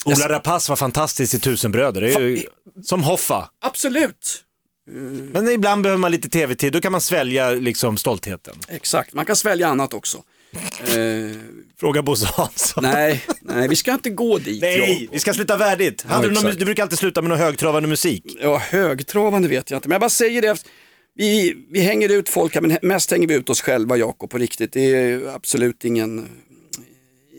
[0.05, 2.01] Ola Rapace var fantastisk i Tusen bröder.
[2.01, 2.43] Det är ju
[2.83, 3.49] som Hoffa.
[3.61, 4.43] Absolut.
[5.31, 8.55] Men ibland behöver man lite tv-tid, då kan man svälja liksom stoltheten.
[8.67, 10.17] Exakt, man kan svälja annat också.
[10.81, 11.37] Eh,
[11.79, 12.83] Fråga Bosse Hansson.
[12.83, 14.61] nej, nej, vi ska inte gå dit.
[14.61, 16.05] Nej, vi ska sluta värdigt.
[16.07, 16.59] Ja, Hade du, någon, exakt.
[16.59, 18.23] du brukar alltid sluta med någon högtravande musik.
[18.41, 20.57] Ja, högtravande vet jag inte, men jag bara säger det.
[21.15, 24.37] Vi, vi hänger ut folk här, men mest hänger vi ut oss själva, Jakob, på
[24.37, 24.73] riktigt.
[24.73, 26.27] Det är absolut ingen...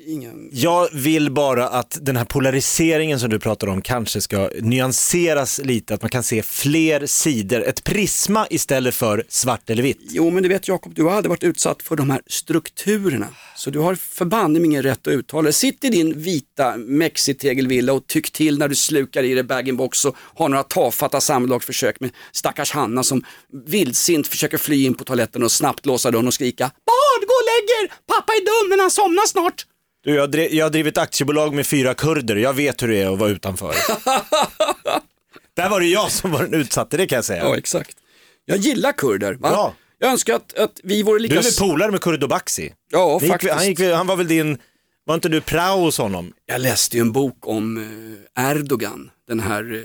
[0.08, 0.48] ingen...
[0.52, 5.94] Jag vill bara att den här polariseringen som du pratar om kanske ska nyanseras lite,
[5.94, 9.98] att man kan se fler sidor, ett prisma istället för svart eller vitt.
[10.00, 13.26] Jo, men du vet Jakob, du har aldrig varit utsatt för de här strukturerna.
[13.56, 15.52] Så du har förbanne ingen rätt att uttala.
[15.52, 20.16] Sitt i din vita mexitegelvilla och tyck till när du slukar i dig bag-in-box och
[20.18, 23.24] har några tafatta samlagsförsök med stackars Hanna som
[23.66, 27.48] vildsint försöker fly in på toaletten och snabbt låsa dörren och skrika Barn, gå och
[27.50, 27.94] lägg er!
[28.06, 29.66] Pappa är dum men han somnar snart.
[30.08, 33.12] Du, jag, dri- jag har drivit aktiebolag med fyra kurder, jag vet hur det är
[33.12, 33.74] att vara utanför.
[35.56, 37.42] Där var det jag som var den utsatte, det kan jag säga.
[37.44, 37.96] Ja, exakt.
[38.44, 39.34] Jag gillar kurder.
[39.34, 39.48] Va?
[39.50, 39.74] Bra.
[39.98, 41.34] Jag önskar att, att vi vore lika...
[41.34, 42.72] Du är väl polare med Kurdo Baxi?
[42.90, 43.52] Ja, Ni gick, faktiskt.
[43.54, 44.58] han, gick, han var väl din,
[45.04, 46.32] var inte du prao hos honom?
[46.46, 47.76] Jag läste ju en bok om
[48.36, 49.80] eh, Erdogan, den här eh,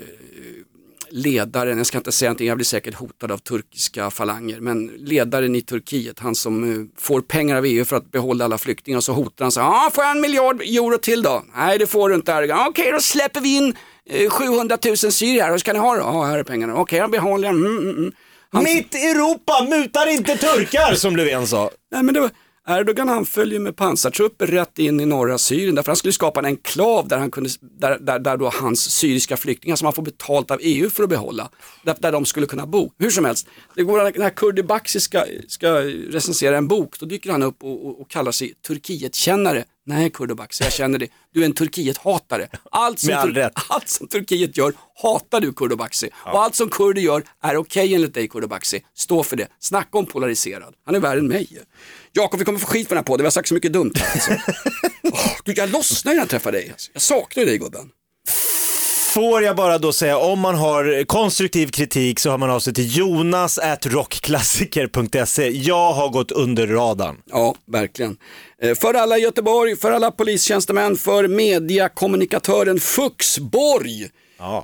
[1.14, 5.56] ledaren, jag ska inte säga någonting, jag blir säkert hotad av turkiska falanger, men ledaren
[5.56, 9.04] i Turkiet, han som eh, får pengar av EU för att behålla alla flyktingar, och
[9.04, 11.44] så hotar han så ja får jag en miljard euro till då?
[11.56, 13.76] Nej det får du inte Erdogan, okej då släpper vi in
[14.10, 16.00] eh, 700 000 syrier hur ska ni ha det?
[16.00, 17.66] Ja här är pengarna, okej jag behåller dem.
[17.66, 18.12] Mm, mm, mm.
[18.52, 21.70] Han- Mitt Europa mutar inte turkar som Löfven sa.
[21.92, 22.30] Nej, men det var,
[22.68, 26.46] Erdogan han följer med pansartrupper rätt in i norra Syrien därför han skulle skapa en
[26.46, 30.52] enklav där, han kunde, där, där, där då hans syriska flyktingar som han får betalt
[30.52, 31.50] av EU för att behålla,
[31.84, 32.92] där, där de skulle kunna bo.
[32.98, 35.70] Hur som helst, det går när Kurdi Baksi ska, ska
[36.10, 39.66] recensera en bok, då dyker han upp och, och, och kallar sig Turkietkännare.
[39.86, 41.08] Nej Kurdi Baxi, jag känner det.
[41.34, 42.48] Du är en Turkiet-hatare.
[42.72, 44.74] Allt som, all Tur- allt som Turkiet gör
[45.04, 46.10] hatar du Kurdi Baxi.
[46.26, 48.82] Och allt som kurder gör är okej enligt dig Kurdi Baxi.
[48.96, 49.48] Stå för det.
[49.60, 50.74] Snacka om polariserad.
[50.86, 51.48] Han är värre än mig.
[52.12, 53.24] Jakob, vi kommer få skit för den här podden.
[53.24, 54.12] Vi har sagt så mycket dumt här.
[54.12, 54.32] Alltså.
[55.04, 56.70] Åh, Gud, jag lossnar när jag träffar dig.
[56.72, 56.92] Alltså.
[56.94, 57.90] Jag saknar dig gubben.
[59.14, 62.74] Får jag bara då säga, om man har konstruktiv kritik så har man av sig
[62.74, 65.50] till jonas rockklassiker.se.
[65.50, 67.18] Jag har gått under radarn.
[67.32, 68.18] Ja, verkligen.
[68.62, 74.10] Eh, För alla i Göteborg, för alla polistjänstemän, för mediakommunikatören Fuxborg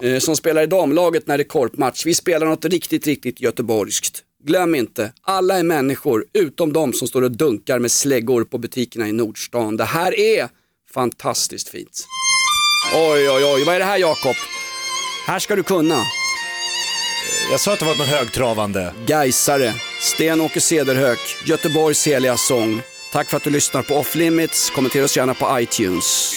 [0.02, 2.06] eh, som spelar i damlaget när det är korpmatch.
[2.06, 4.24] Vi spelar något riktigt, riktigt göteborgskt.
[4.44, 9.08] Glöm inte, alla är människor utom de som står och dunkar med släggor på butikerna
[9.08, 9.78] i Nordstan.
[9.78, 10.48] Det här är
[10.94, 12.06] fantastiskt fint.
[12.94, 14.36] Oj, oj, oj, vad är det här Jakob?
[15.28, 16.04] Här ska du kunna.
[17.52, 18.94] Jag sa att det var något högtravande.
[19.06, 22.82] Gaisare, Sten-Åke Cederhök, Göteborgs heliga sång.
[23.12, 24.70] Tack för att du lyssnar på Off Limits.
[24.70, 26.34] Kommentera oss gärna på iTunes.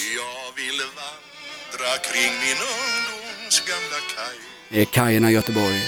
[1.71, 4.35] Dra kring min ungdoms gamla kaj
[4.69, 5.81] Det är kajerna i Göteborg.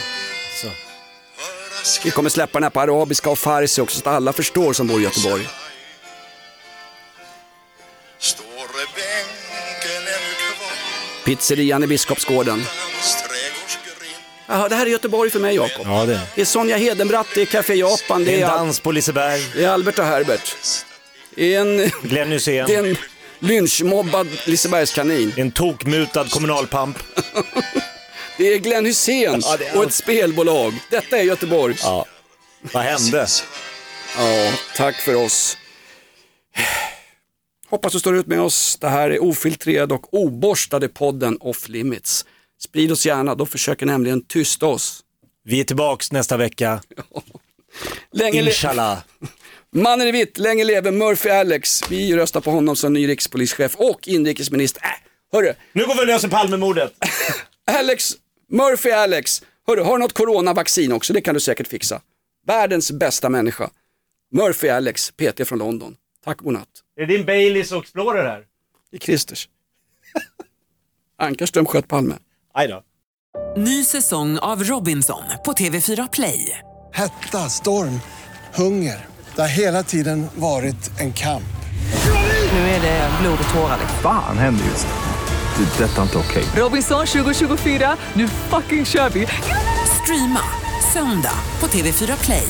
[2.03, 4.87] Vi kommer släppa den här på arabiska och farsi också så att alla förstår som
[4.87, 5.47] bor i Göteborg.
[11.25, 12.65] Pizzerian i Biskopsgården.
[14.47, 15.87] Jaha, det här är Göteborg för mig Jakob.
[15.87, 16.19] Ja, det.
[16.35, 18.91] Det är Sonja Hedenbratt, det är Café Japan, Det det är en är, dans på
[18.91, 19.41] Liseberg.
[19.55, 20.55] det är Albert och Herbert.
[21.35, 22.67] Det är en, Glenn Hysén.
[22.67, 22.97] det är en
[23.39, 25.33] lynchmobbad Lisebergskanin.
[25.37, 26.97] En tokmutad kommunalpamp.
[28.37, 30.73] Det är Glenn Hysén Ja, det är och ett spelbolag.
[30.89, 31.75] Detta är Göteborg.
[31.81, 32.05] Ja.
[32.61, 33.27] Vad hände?
[34.17, 35.57] Ja, tack för oss.
[37.75, 38.77] Hoppas du står ut med oss.
[38.81, 42.25] Det här är ofiltrerad och oborstade podden Off Limits.
[42.59, 45.03] Sprid oss gärna, då försöker nämligen tysta oss.
[45.43, 46.81] Vi är tillbaks nästa vecka.
[48.11, 48.97] Länge Inshallah.
[49.73, 51.81] Mannen i vitt, länge leve Murphy Alex.
[51.89, 54.83] Vi röstar på honom som ny rikspolischef och inrikesminister.
[54.83, 54.89] Äh,
[55.31, 56.93] hörru, Nu går vi och löser Palmemordet.
[57.65, 58.11] Alex,
[58.49, 59.41] Murphy Alex.
[59.67, 61.13] Hörru, har du något coronavaccin också?
[61.13, 62.01] Det kan du säkert fixa.
[62.47, 63.69] Världens bästa människa.
[64.31, 65.95] Murphy Alex, PT från London.
[66.25, 66.84] Tack och godnatt.
[66.97, 68.43] Är det din Baileys och Explorer här?
[68.91, 69.49] I Christers.
[71.19, 72.15] Ankarström sköt Palme.
[72.53, 72.83] Aj då.
[73.57, 76.59] Ny säsong av Robinson på TV4 Play.
[76.93, 77.99] Hetta, storm,
[78.53, 79.05] hunger.
[79.35, 81.43] Det har hela tiden varit en kamp.
[82.51, 83.79] Nu är det blod och tårar.
[84.01, 84.93] Fan händer just det.
[85.57, 86.43] Det är detta inte okej.
[86.55, 89.27] Robinson 2024, nu fucking kör vi!
[90.03, 90.41] Streama
[90.93, 92.47] söndag på TV4 Play.